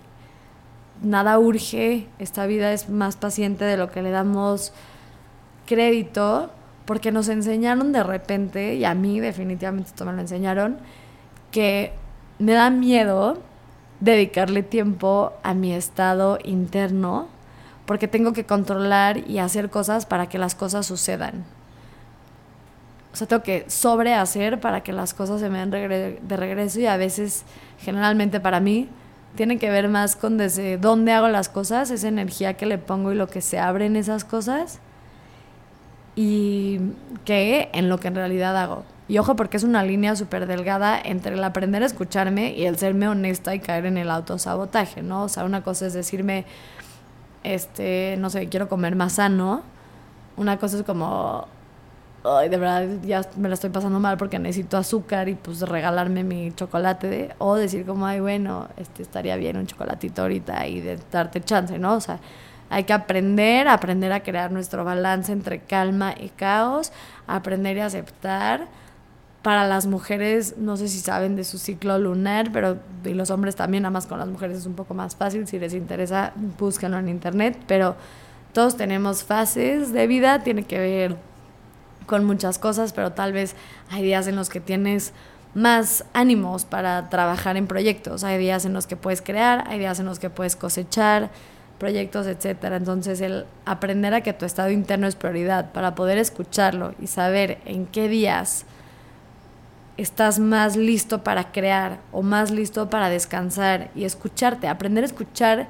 nada 1.01 1.37
urge, 1.37 2.07
esta 2.19 2.45
vida 2.45 2.71
es 2.71 2.89
más 2.89 3.17
paciente 3.17 3.65
de 3.65 3.75
lo 3.75 3.91
que 3.91 4.01
le 4.01 4.11
damos 4.11 4.71
crédito, 5.65 6.51
porque 6.85 7.11
nos 7.11 7.27
enseñaron 7.27 7.91
de 7.91 8.03
repente, 8.03 8.75
y 8.75 8.85
a 8.85 8.93
mí 8.93 9.19
definitivamente 9.19 9.89
esto 9.89 10.05
me 10.05 10.13
lo 10.13 10.21
enseñaron, 10.21 10.77
que 11.51 11.91
me 12.39 12.53
da 12.53 12.69
miedo 12.69 13.39
dedicarle 13.99 14.63
tiempo 14.63 15.33
a 15.43 15.53
mi 15.53 15.73
estado 15.73 16.39
interno, 16.45 17.27
porque 17.85 18.07
tengo 18.07 18.31
que 18.31 18.45
controlar 18.45 19.17
y 19.29 19.39
hacer 19.39 19.69
cosas 19.69 20.05
para 20.05 20.29
que 20.29 20.37
las 20.37 20.55
cosas 20.55 20.85
sucedan. 20.85 21.43
O 23.13 23.15
sea, 23.15 23.27
tengo 23.27 23.43
que 23.43 23.65
sobrehacer 23.67 24.59
para 24.59 24.81
que 24.81 24.93
las 24.93 25.13
cosas 25.13 25.41
se 25.41 25.49
me 25.49 25.59
den 25.65 25.69
de 25.69 26.37
regreso 26.37 26.79
y 26.79 26.85
a 26.85 26.97
veces, 26.97 27.43
generalmente 27.79 28.39
para 28.39 28.59
mí, 28.59 28.87
tiene 29.35 29.57
que 29.57 29.69
ver 29.69 29.87
más 29.87 30.15
con 30.15 30.37
desde 30.37 30.77
dónde 30.77 31.11
hago 31.11 31.27
las 31.27 31.49
cosas, 31.49 31.91
esa 31.91 32.07
energía 32.07 32.55
que 32.55 32.65
le 32.65 32.77
pongo 32.77 33.11
y 33.11 33.15
lo 33.15 33.27
que 33.27 33.41
se 33.41 33.59
abre 33.59 33.85
en 33.85 33.95
esas 33.95 34.23
cosas 34.23 34.79
y 36.15 36.79
que 37.25 37.69
en 37.73 37.89
lo 37.89 37.99
que 37.99 38.09
en 38.09 38.15
realidad 38.15 38.57
hago. 38.57 38.83
Y 39.07 39.17
ojo 39.17 39.35
porque 39.35 39.57
es 39.57 39.63
una 39.63 39.83
línea 39.83 40.15
súper 40.15 40.47
delgada 40.47 40.99
entre 41.03 41.33
el 41.33 41.43
aprender 41.43 41.83
a 41.83 41.85
escucharme 41.85 42.53
y 42.53 42.65
el 42.65 42.77
serme 42.77 43.07
honesta 43.07 43.53
y 43.53 43.59
caer 43.59 43.85
en 43.85 43.97
el 43.97 44.09
autosabotaje, 44.09 45.01
¿no? 45.01 45.23
O 45.23 45.29
sea, 45.29 45.43
una 45.43 45.63
cosa 45.63 45.87
es 45.87 45.93
decirme, 45.93 46.45
este, 47.43 48.15
no 48.19 48.29
sé, 48.29 48.47
quiero 48.47 48.69
comer 48.69 48.95
más 48.95 49.13
sano. 49.13 49.63
Una 50.37 50.57
cosa 50.57 50.77
es 50.77 50.83
como, 50.83 51.47
ay, 52.23 52.49
de 52.49 52.57
verdad 52.57 52.87
ya 53.03 53.21
me 53.37 53.47
la 53.49 53.55
estoy 53.55 53.69
pasando 53.69 53.99
mal 53.99 54.17
porque 54.17 54.39
necesito 54.39 54.77
azúcar 54.77 55.29
y 55.29 55.35
pues 55.35 55.61
regalarme 55.61 56.23
mi 56.23 56.51
chocolate. 56.53 57.35
o 57.39 57.55
decir 57.55 57.85
como, 57.85 58.05
ay, 58.05 58.19
bueno, 58.19 58.67
este, 58.77 59.03
estaría 59.03 59.35
bien 59.35 59.57
un 59.57 59.67
chocolatito 59.67 60.21
ahorita 60.21 60.67
y 60.67 60.81
de 60.81 60.99
darte 61.11 61.41
chance, 61.41 61.77
¿no? 61.79 61.95
O 61.95 62.01
sea, 62.01 62.19
hay 62.69 62.85
que 62.85 62.93
aprender, 62.93 63.67
aprender 63.67 64.13
a 64.13 64.23
crear 64.23 64.51
nuestro 64.51 64.85
balance 64.85 65.31
entre 65.31 65.59
calma 65.59 66.13
y 66.17 66.29
caos, 66.29 66.91
aprender 67.27 67.77
y 67.77 67.81
aceptar. 67.81 68.67
Para 69.41 69.67
las 69.67 69.87
mujeres, 69.87 70.55
no 70.57 70.77
sé 70.77 70.87
si 70.87 70.99
saben 70.99 71.35
de 71.35 71.43
su 71.43 71.57
ciclo 71.57 71.97
lunar, 71.97 72.51
pero 72.53 72.77
y 73.03 73.15
los 73.15 73.31
hombres 73.31 73.55
también, 73.55 73.81
nada 73.83 73.91
más 73.91 74.05
con 74.05 74.19
las 74.19 74.27
mujeres 74.27 74.57
es 74.59 74.65
un 74.67 74.75
poco 74.75 74.93
más 74.93 75.15
fácil. 75.15 75.47
Si 75.47 75.57
les 75.57 75.73
interesa, 75.73 76.31
búsquenlo 76.59 76.99
en 76.99 77.09
internet. 77.09 77.57
Pero 77.67 77.95
todos 78.53 78.77
tenemos 78.77 79.23
fases 79.23 79.91
de 79.93 80.05
vida, 80.05 80.43
tiene 80.43 80.63
que 80.63 80.77
ver 80.77 81.30
con 82.11 82.25
muchas 82.25 82.59
cosas, 82.59 82.91
pero 82.91 83.13
tal 83.13 83.31
vez 83.31 83.55
hay 83.89 84.03
días 84.03 84.27
en 84.27 84.35
los 84.35 84.49
que 84.49 84.59
tienes 84.59 85.13
más 85.53 86.03
ánimos 86.11 86.65
para 86.65 87.07
trabajar 87.07 87.55
en 87.55 87.67
proyectos. 87.67 88.25
Hay 88.25 88.37
días 88.37 88.65
en 88.65 88.73
los 88.73 88.85
que 88.85 88.97
puedes 88.97 89.21
crear, 89.21 89.63
hay 89.69 89.79
días 89.79 89.97
en 90.01 90.07
los 90.07 90.19
que 90.19 90.29
puedes 90.29 90.57
cosechar, 90.57 91.29
proyectos, 91.79 92.27
etcétera. 92.27 92.75
Entonces, 92.75 93.21
el 93.21 93.45
aprender 93.65 94.13
a 94.13 94.19
que 94.19 94.33
tu 94.33 94.43
estado 94.43 94.71
interno 94.71 95.07
es 95.07 95.15
prioridad 95.15 95.71
para 95.71 95.95
poder 95.95 96.17
escucharlo 96.17 96.93
y 97.01 97.07
saber 97.07 97.59
en 97.63 97.85
qué 97.85 98.09
días 98.09 98.65
estás 99.95 100.37
más 100.37 100.75
listo 100.75 101.23
para 101.23 101.53
crear 101.53 101.99
o 102.11 102.23
más 102.23 102.51
listo 102.51 102.89
para 102.89 103.07
descansar 103.07 103.89
y 103.95 104.03
escucharte, 104.03 104.67
aprender 104.67 105.05
a 105.05 105.07
escuchar 105.07 105.69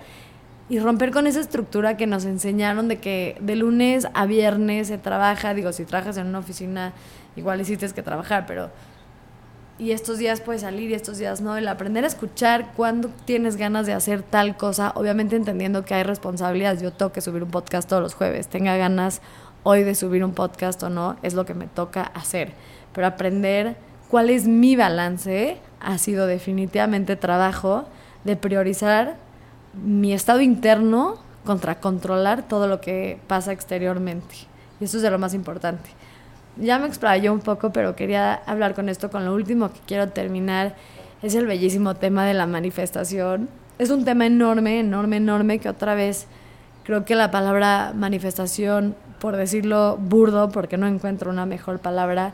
y 0.71 0.79
romper 0.79 1.11
con 1.11 1.27
esa 1.27 1.41
estructura 1.41 1.97
que 1.97 2.07
nos 2.07 2.23
enseñaron 2.23 2.87
de 2.87 2.97
que 2.97 3.35
de 3.41 3.57
lunes 3.57 4.07
a 4.13 4.25
viernes 4.25 4.87
se 4.87 4.97
trabaja, 4.97 5.53
digo, 5.53 5.73
si 5.73 5.83
trabajas 5.83 6.15
en 6.15 6.27
una 6.27 6.39
oficina, 6.39 6.93
igual 7.35 7.59
hiciste 7.59 7.89
que 7.89 8.01
trabajar, 8.01 8.45
pero 8.47 8.69
y 9.77 9.91
estos 9.91 10.17
días 10.17 10.39
puedes 10.39 10.61
salir 10.61 10.89
y 10.89 10.93
estos 10.93 11.17
días 11.17 11.41
no. 11.41 11.57
El 11.57 11.67
aprender 11.67 12.05
a 12.05 12.07
escuchar 12.07 12.71
cuando 12.77 13.09
tienes 13.25 13.57
ganas 13.57 13.85
de 13.85 13.91
hacer 13.91 14.23
tal 14.23 14.55
cosa, 14.55 14.93
obviamente 14.95 15.35
entendiendo 15.35 15.83
que 15.83 15.93
hay 15.93 16.03
responsabilidades. 16.03 16.81
Yo 16.81 16.93
tengo 16.93 17.11
subir 17.19 17.43
un 17.43 17.51
podcast 17.51 17.89
todos 17.89 18.01
los 18.01 18.13
jueves, 18.13 18.47
tenga 18.47 18.77
ganas 18.77 19.21
hoy 19.63 19.83
de 19.83 19.93
subir 19.93 20.23
un 20.23 20.31
podcast 20.33 20.81
o 20.83 20.89
no, 20.89 21.17
es 21.21 21.33
lo 21.33 21.45
que 21.45 21.53
me 21.53 21.67
toca 21.67 22.03
hacer. 22.03 22.53
Pero 22.93 23.07
aprender 23.07 23.75
cuál 24.07 24.29
es 24.29 24.47
mi 24.47 24.77
balance 24.77 25.57
ha 25.81 25.97
sido 25.97 26.27
definitivamente 26.27 27.17
trabajo 27.17 27.89
de 28.23 28.37
priorizar 28.37 29.17
mi 29.73 30.13
estado 30.13 30.41
interno 30.41 31.17
contra 31.45 31.79
controlar 31.79 32.47
todo 32.47 32.67
lo 32.67 32.81
que 32.81 33.19
pasa 33.27 33.51
exteriormente. 33.51 34.35
Y 34.79 34.85
eso 34.85 34.97
es 34.97 35.03
de 35.03 35.11
lo 35.11 35.19
más 35.19 35.33
importante 35.33 35.89
ya 36.57 36.79
me 36.79 36.87
explayó 36.87 37.33
un 37.33 37.39
poco, 37.39 37.71
pero 37.71 37.95
quería 37.95 38.33
hablar 38.45 38.73
con 38.73 38.89
esto, 38.89 39.09
con 39.09 39.25
lo 39.25 39.33
último 39.33 39.71
que 39.71 39.79
quiero 39.85 40.09
terminar, 40.09 40.75
es 41.21 41.35
el 41.35 41.45
bellísimo 41.45 41.95
tema 41.95 42.25
de 42.25 42.33
la 42.33 42.47
manifestación. 42.47 43.49
Es 43.77 43.89
un 43.89 44.05
tema 44.05 44.25
enorme, 44.25 44.79
enorme, 44.79 45.17
enorme, 45.17 45.59
que 45.59 45.69
otra 45.69 45.95
vez 45.95 46.27
creo 46.83 47.05
que 47.05 47.15
la 47.15 47.31
palabra 47.31 47.93
manifestación, 47.95 48.95
por 49.19 49.37
decirlo 49.37 49.97
burdo, 49.97 50.49
porque 50.49 50.77
no 50.77 50.87
encuentro 50.87 51.31
una 51.31 51.45
mejor 51.45 51.79
palabra, 51.79 52.33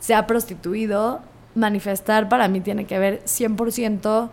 se 0.00 0.14
ha 0.14 0.26
prostituido. 0.26 1.20
Manifestar 1.54 2.28
para 2.28 2.48
mí 2.48 2.60
tiene 2.60 2.84
que 2.84 2.98
ver 2.98 3.22
100% 3.24 4.28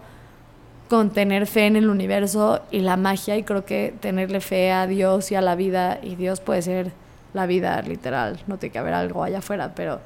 con 0.91 1.12
tener 1.12 1.47
fe 1.47 1.67
en 1.67 1.77
el 1.77 1.89
universo 1.89 2.63
y 2.69 2.82
la 2.82 2.97
magia 2.97 3.38
y 3.38 3.43
creo 3.43 3.63
que 3.63 3.93
tenerle 4.01 4.41
fe 4.41 4.73
a 4.73 4.88
Dios 4.88 5.32
y 5.32 5.36
a 5.36 5.41
la 5.41 5.56
vida 5.56 5.99
y 6.04 6.17
Dios 6.17 6.41
puede 6.41 6.62
ser 6.62 6.91
la 7.34 7.45
vida 7.45 7.82
literal, 7.82 8.41
no 8.45 8.58
tiene 8.58 8.73
que 8.73 8.80
haber 8.80 8.93
algo 8.93 9.23
allá 9.23 9.38
afuera, 9.38 9.71
pero 9.73 10.01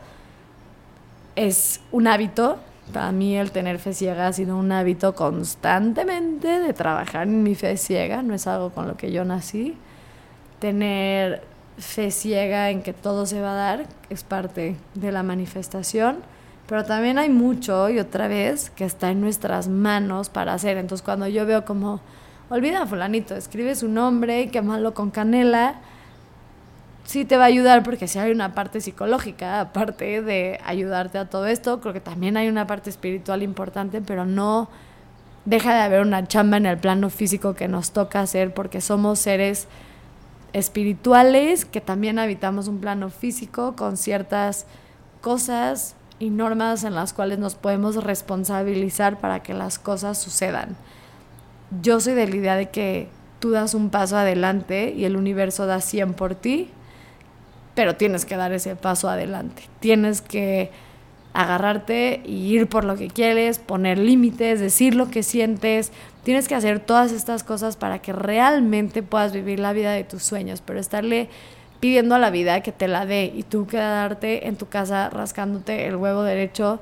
es 1.36 1.82
un 1.92 2.06
hábito. 2.06 2.60
Para 2.94 3.12
mí 3.12 3.36
el 3.36 3.50
tener 3.50 3.80
fe 3.80 3.96
ciega 3.96 4.28
ha 4.28 4.34
sido 4.34 4.56
un 4.58 4.72
hábito 4.72 5.16
constantemente 5.16 6.60
de 6.60 6.72
trabajar 6.74 7.24
en 7.24 7.42
mi 7.42 7.56
fe 7.56 7.78
ciega, 7.78 8.22
no 8.22 8.36
es 8.36 8.46
algo 8.46 8.70
con 8.70 8.88
lo 8.88 8.96
que 8.96 9.12
yo 9.12 9.26
nací. 9.26 9.76
Tener 10.60 11.42
fe 11.80 12.12
ciega 12.12 12.70
en 12.70 12.84
que 12.84 12.94
todo 12.94 13.26
se 13.26 13.42
va 13.42 13.54
a 13.54 13.56
dar 13.56 13.88
es 14.12 14.24
parte 14.24 14.76
de 14.94 15.12
la 15.12 15.24
manifestación, 15.24 16.18
pero 16.68 16.84
también 16.84 17.18
hay 17.18 17.30
mucho 17.30 17.90
y 17.90 18.00
otra 18.00 18.28
vez 18.28 18.70
que 18.72 18.86
está 18.86 19.12
en 19.12 19.22
nuestras 19.22 19.68
manos 19.68 20.30
para 20.30 20.54
hacer. 20.54 20.78
Entonces 20.78 21.04
cuando 21.04 21.28
yo 21.28 21.46
veo 21.46 21.66
como, 21.66 22.02
olvida 22.50 22.86
fulanito, 22.86 23.36
escribe 23.36 23.76
su 23.76 23.88
nombre 23.88 24.42
y 24.42 24.48
quémalo 24.48 24.94
con 24.94 25.12
canela, 25.12 25.76
sí 27.06 27.24
te 27.24 27.38
va 27.38 27.44
a 27.44 27.48
ayudar 27.48 27.84
porque 27.84 28.08
sí 28.08 28.18
hay 28.18 28.32
una 28.32 28.56
parte 28.56 28.82
psicológica, 28.82 29.62
aparte 29.62 30.22
de 30.22 30.60
ayudarte 30.66 31.18
a 31.20 31.30
todo 31.30 31.46
esto, 31.46 31.80
creo 31.80 31.94
que 31.94 32.02
también 32.02 32.36
hay 32.36 32.48
una 32.50 32.66
parte 32.66 32.90
espiritual 32.90 33.44
importante, 33.44 34.02
pero 34.02 34.26
no 34.26 34.70
deja 35.46 35.76
de 35.76 35.82
haber 35.82 36.02
una 36.02 36.28
chamba 36.28 36.58
en 36.58 36.66
el 36.66 36.80
plano 36.80 37.12
físico 37.12 37.54
que 37.54 37.68
nos 37.68 37.92
toca 37.92 38.22
hacer 38.22 38.54
porque 38.56 38.82
somos 38.82 39.20
seres 39.20 39.68
espirituales 40.54 41.66
que 41.66 41.82
también 41.82 42.18
habitamos 42.18 42.68
un 42.68 42.80
plano 42.80 43.10
físico 43.10 43.76
con 43.76 43.98
ciertas 43.98 44.66
cosas 45.22 45.96
y 46.20 46.30
normas 46.30 46.84
en 46.84 46.96
las 46.96 47.14
cuales 47.14 47.40
nos 47.40 47.56
podemos 47.56 48.04
responsabilizar 48.04 49.20
para 49.20 49.42
que 49.44 49.54
las 49.54 49.80
cosas 49.80 50.18
sucedan. 50.18 50.76
Yo 51.82 52.00
soy 52.00 52.14
de 52.14 52.28
la 52.28 52.36
idea 52.36 52.56
de 52.56 52.70
que 52.70 53.10
tú 53.40 53.52
das 53.52 53.74
un 53.74 53.90
paso 53.90 54.18
adelante 54.18 54.94
y 54.96 55.06
el 55.06 55.18
universo 55.18 55.66
da 55.66 55.82
100 55.82 56.14
por 56.14 56.36
ti 56.36 56.70
pero 57.76 57.96
tienes 57.96 58.26
que 58.26 58.38
dar 58.38 58.54
ese 58.54 58.76
paso 58.76 59.10
adelante. 59.10 59.64
Tienes 59.82 60.22
que 60.22 60.72
agarrarte 61.34 62.22
y 62.26 62.54
ir 62.54 62.68
por 62.68 62.86
lo 62.86 62.96
que 62.96 63.10
quieres, 63.10 63.60
poner 63.60 63.98
límites, 63.98 64.62
decir 64.62 64.96
lo 64.96 65.12
que 65.12 65.22
sientes. 65.22 65.92
Tienes 66.24 66.48
que 66.48 66.56
hacer 66.56 66.80
todas 66.80 67.12
estas 67.12 67.44
cosas 67.44 67.76
para 67.76 68.00
que 68.00 68.14
realmente 68.14 69.04
puedas 69.04 69.34
vivir 69.34 69.60
la 69.60 69.74
vida 69.74 69.92
de 69.92 70.06
tus 70.06 70.24
sueños, 70.24 70.64
pero 70.66 70.80
estarle 70.80 71.30
pidiendo 71.80 72.16
a 72.16 72.20
la 72.20 72.30
vida 72.30 72.62
que 72.62 72.72
te 72.72 72.88
la 72.88 73.06
dé 73.06 73.32
y 73.36 73.44
tú 73.44 73.68
quedarte 73.68 74.48
en 74.48 74.56
tu 74.56 74.68
casa 74.68 75.10
rascándote 75.10 75.88
el 75.88 75.96
huevo 75.96 76.24
derecho, 76.24 76.80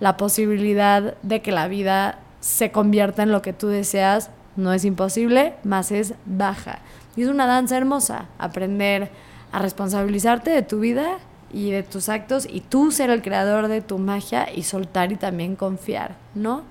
la 0.00 0.16
posibilidad 0.16 1.14
de 1.22 1.42
que 1.42 1.52
la 1.52 1.68
vida 1.68 2.18
se 2.40 2.72
convierta 2.72 3.22
en 3.22 3.32
lo 3.32 3.42
que 3.42 3.52
tú 3.52 3.68
deseas 3.68 4.30
no 4.56 4.72
es 4.72 4.84
imposible, 4.84 5.54
más 5.62 5.92
es 5.92 6.14
baja. 6.24 6.80
Y 7.16 7.22
es 7.22 7.28
una 7.28 7.46
danza 7.46 7.76
hermosa, 7.76 8.26
aprender 8.38 9.10
a 9.52 9.58
responsabilizarte 9.58 10.50
de 10.50 10.62
tu 10.62 10.80
vida 10.80 11.18
y 11.52 11.70
de 11.70 11.82
tus 11.82 12.08
actos 12.08 12.46
y 12.50 12.60
tú 12.60 12.92
ser 12.92 13.10
el 13.10 13.22
creador 13.22 13.68
de 13.68 13.80
tu 13.80 13.98
magia 13.98 14.52
y 14.52 14.62
soltar 14.62 15.12
y 15.12 15.16
también 15.16 15.56
confiar, 15.56 16.16
¿no? 16.34 16.62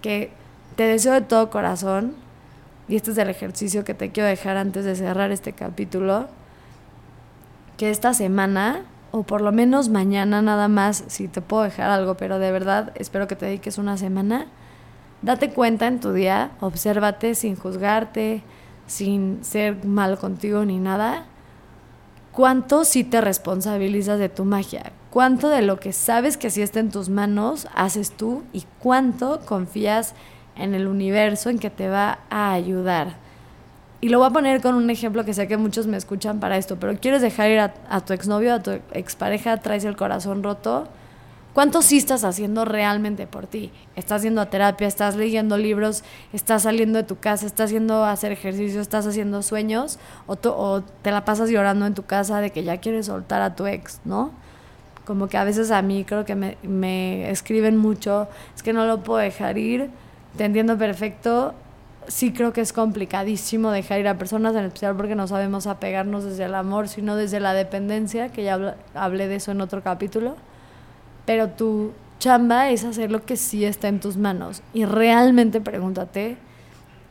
Que 0.00 0.30
te 0.76 0.84
deseo 0.84 1.12
de 1.12 1.20
todo 1.20 1.50
corazón, 1.50 2.14
y 2.88 2.96
este 2.96 3.12
es 3.12 3.18
el 3.18 3.28
ejercicio 3.28 3.84
que 3.84 3.94
te 3.94 4.10
quiero 4.10 4.28
dejar 4.28 4.56
antes 4.56 4.84
de 4.84 4.96
cerrar 4.96 5.30
este 5.30 5.52
capítulo, 5.52 6.28
que 7.76 7.90
esta 7.90 8.14
semana, 8.14 8.82
o 9.10 9.22
por 9.22 9.40
lo 9.40 9.52
menos 9.52 9.88
mañana 9.88 10.42
nada 10.42 10.68
más, 10.68 11.04
si 11.08 11.28
te 11.28 11.40
puedo 11.40 11.62
dejar 11.62 11.90
algo, 11.90 12.16
pero 12.16 12.38
de 12.38 12.52
verdad 12.52 12.92
espero 12.96 13.28
que 13.28 13.36
te 13.36 13.46
dediques 13.46 13.78
una 13.78 13.96
semana, 13.96 14.46
date 15.22 15.50
cuenta 15.50 15.86
en 15.86 16.00
tu 16.00 16.12
día, 16.12 16.52
obsérvate 16.60 17.34
sin 17.34 17.56
juzgarte, 17.56 18.42
sin 18.86 19.42
ser 19.42 19.84
mal 19.84 20.18
contigo 20.18 20.64
ni 20.64 20.78
nada, 20.78 21.24
cuánto 22.32 22.84
sí 22.84 23.04
te 23.04 23.20
responsabilizas 23.20 24.18
de 24.18 24.28
tu 24.28 24.44
magia, 24.44 24.92
cuánto 25.10 25.48
de 25.48 25.62
lo 25.62 25.78
que 25.78 25.92
sabes 25.92 26.36
que 26.36 26.50
sí 26.50 26.62
está 26.62 26.80
en 26.80 26.90
tus 26.90 27.08
manos 27.08 27.68
haces 27.74 28.10
tú 28.12 28.42
y 28.52 28.64
cuánto 28.78 29.40
confías 29.46 30.14
en 30.56 30.74
el 30.74 30.86
universo 30.86 31.50
en 31.50 31.58
que 31.58 31.70
te 31.70 31.88
va 31.88 32.20
a 32.30 32.52
ayudar. 32.52 33.21
Y 34.02 34.08
lo 34.08 34.18
voy 34.18 34.26
a 34.26 34.30
poner 34.30 34.60
con 34.60 34.74
un 34.74 34.90
ejemplo 34.90 35.24
que 35.24 35.32
sé 35.32 35.46
que 35.46 35.56
muchos 35.56 35.86
me 35.86 35.96
escuchan 35.96 36.40
para 36.40 36.56
esto, 36.56 36.76
pero 36.76 36.98
quieres 36.98 37.22
dejar 37.22 37.50
ir 37.50 37.60
a, 37.60 38.00
tu 38.00 38.12
exnovio, 38.12 38.52
a 38.52 38.60
tu 38.60 38.72
expareja, 38.92 39.58
traes 39.58 39.84
el 39.84 39.96
corazón 39.96 40.42
roto, 40.42 40.88
¿Cuánto 41.52 41.82
sí 41.82 41.98
estás 41.98 42.24
haciendo 42.24 42.64
realmente 42.64 43.26
por 43.26 43.46
ti? 43.46 43.70
¿Estás 43.94 44.24
a 44.24 44.46
terapia? 44.46 44.88
¿Estás 44.88 45.16
leyendo 45.16 45.58
libros? 45.58 46.02
¿Estás 46.32 46.62
saliendo 46.62 46.96
de 46.96 47.04
tu 47.04 47.18
casa? 47.18 47.44
¿Estás 47.44 47.66
haciendo 47.66 48.06
hacer 48.06 48.32
ejercicio? 48.32 48.80
¿Estás 48.80 49.06
haciendo 49.06 49.42
sueños? 49.42 49.98
¿O, 50.26 50.38
o 50.48 50.82
te 51.02 51.10
la 51.10 51.26
pasas 51.26 51.50
llorando 51.50 51.84
en 51.84 51.92
tu 51.92 52.04
casa 52.04 52.40
de 52.40 52.50
que 52.50 52.64
ya 52.64 52.78
quieres 52.78 53.04
soltar 53.04 53.42
a 53.42 53.54
tu 53.54 53.66
ex, 53.66 54.00
¿no? 54.06 54.30
Como 55.04 55.28
que 55.28 55.36
a 55.36 55.44
veces 55.44 55.70
a 55.70 55.82
mí 55.82 56.04
creo 56.04 56.24
que 56.24 56.34
me, 56.34 56.56
me 56.62 57.30
escriben 57.30 57.76
mucho, 57.76 58.28
es 58.56 58.62
que 58.62 58.72
no 58.72 58.86
lo 58.86 59.02
puedo 59.02 59.18
dejar 59.18 59.58
ir, 59.58 59.90
te 60.38 60.46
entiendo 60.46 60.78
perfecto, 60.78 61.52
sí 62.08 62.32
creo 62.32 62.52
que 62.52 62.60
es 62.60 62.72
complicadísimo 62.72 63.70
dejar 63.70 64.00
ir 64.00 64.08
a 64.08 64.18
personas, 64.18 64.54
en 64.54 64.64
especial 64.64 64.96
porque 64.96 65.14
no 65.14 65.26
sabemos 65.26 65.66
apegarnos 65.66 66.24
desde 66.24 66.44
el 66.44 66.54
amor, 66.54 66.88
sino 66.88 67.16
desde 67.16 67.40
la 67.40 67.54
dependencia, 67.54 68.30
que 68.30 68.44
ya 68.44 68.76
hablé 68.94 69.28
de 69.28 69.36
eso 69.36 69.52
en 69.52 69.60
otro 69.60 69.82
capítulo 69.82 70.36
pero 71.24 71.48
tu 71.48 71.92
chamba 72.18 72.70
es 72.70 72.84
hacer 72.84 73.10
lo 73.10 73.24
que 73.24 73.36
sí 73.36 73.64
está 73.64 73.88
en 73.88 74.00
tus 74.00 74.16
manos. 74.16 74.62
Y 74.72 74.84
realmente 74.84 75.60
pregúntate 75.60 76.36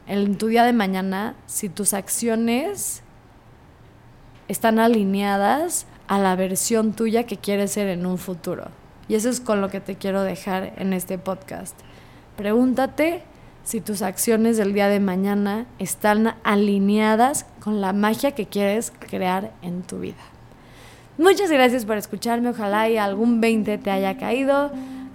en 0.07 0.37
tu 0.37 0.47
día 0.47 0.63
de 0.63 0.73
mañana 0.73 1.35
si 1.45 1.69
tus 1.69 1.93
acciones 1.93 3.03
están 4.47 4.79
alineadas 4.79 5.85
a 6.07 6.19
la 6.19 6.35
versión 6.35 6.93
tuya 6.93 7.23
que 7.23 7.37
quieres 7.37 7.71
ser 7.71 7.87
en 7.87 8.05
un 8.05 8.17
futuro. 8.17 8.65
Y 9.07 9.15
eso 9.15 9.29
es 9.29 9.39
con 9.39 9.61
lo 9.61 9.69
que 9.69 9.79
te 9.79 9.95
quiero 9.95 10.23
dejar 10.23 10.73
en 10.77 10.93
este 10.93 11.17
podcast. 11.17 11.77
Pregúntate 12.37 13.23
si 13.71 13.79
tus 13.79 14.01
acciones 14.01 14.57
del 14.57 14.73
día 14.73 14.89
de 14.89 14.99
mañana 14.99 15.65
están 15.79 16.33
alineadas 16.43 17.45
con 17.61 17.79
la 17.79 17.93
magia 17.93 18.31
que 18.31 18.45
quieres 18.45 18.91
crear 18.99 19.53
en 19.61 19.83
tu 19.83 19.99
vida. 19.99 20.19
Muchas 21.17 21.49
gracias 21.49 21.85
por 21.85 21.95
escucharme, 21.95 22.49
ojalá 22.49 22.89
y 22.89 22.97
algún 22.97 23.39
20 23.39 23.77
te 23.77 23.89
haya 23.89 24.17
caído. 24.17 24.71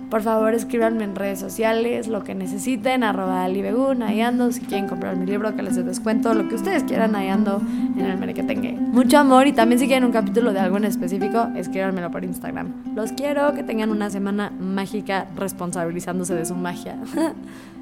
Por 0.08 0.22
favor, 0.22 0.54
escríbanme 0.54 1.04
en 1.04 1.16
redes 1.16 1.38
sociales 1.38 2.08
lo 2.08 2.24
que 2.24 2.34
necesiten, 2.34 3.04
arroba 3.04 3.44
alibegun, 3.44 4.02
ahí 4.02 4.22
ando, 4.22 4.50
si 4.50 4.62
quieren 4.62 4.88
comprar 4.88 5.16
mi 5.16 5.26
libro 5.26 5.54
que 5.54 5.62
les 5.62 5.76
descuento, 5.84 6.32
lo 6.32 6.48
que 6.48 6.54
ustedes 6.54 6.84
quieran, 6.84 7.14
ahí 7.14 7.28
ando 7.28 7.60
en 7.60 8.06
el 8.06 8.16
merequetengue. 8.16 8.72
Mucho 8.72 9.18
amor 9.18 9.48
y 9.48 9.52
también 9.52 9.78
si 9.80 9.86
quieren 9.86 10.04
un 10.04 10.12
capítulo 10.12 10.54
de 10.54 10.60
algo 10.60 10.78
en 10.78 10.86
específico, 10.86 11.48
escríbanmelo 11.54 12.10
por 12.10 12.24
Instagram. 12.24 12.94
Los 12.94 13.12
quiero, 13.12 13.52
que 13.52 13.64
tengan 13.64 13.90
una 13.90 14.08
semana 14.08 14.50
mágica 14.58 15.26
responsabilizándose 15.36 16.34
de 16.34 16.46
su 16.46 16.54
magia. 16.54 16.96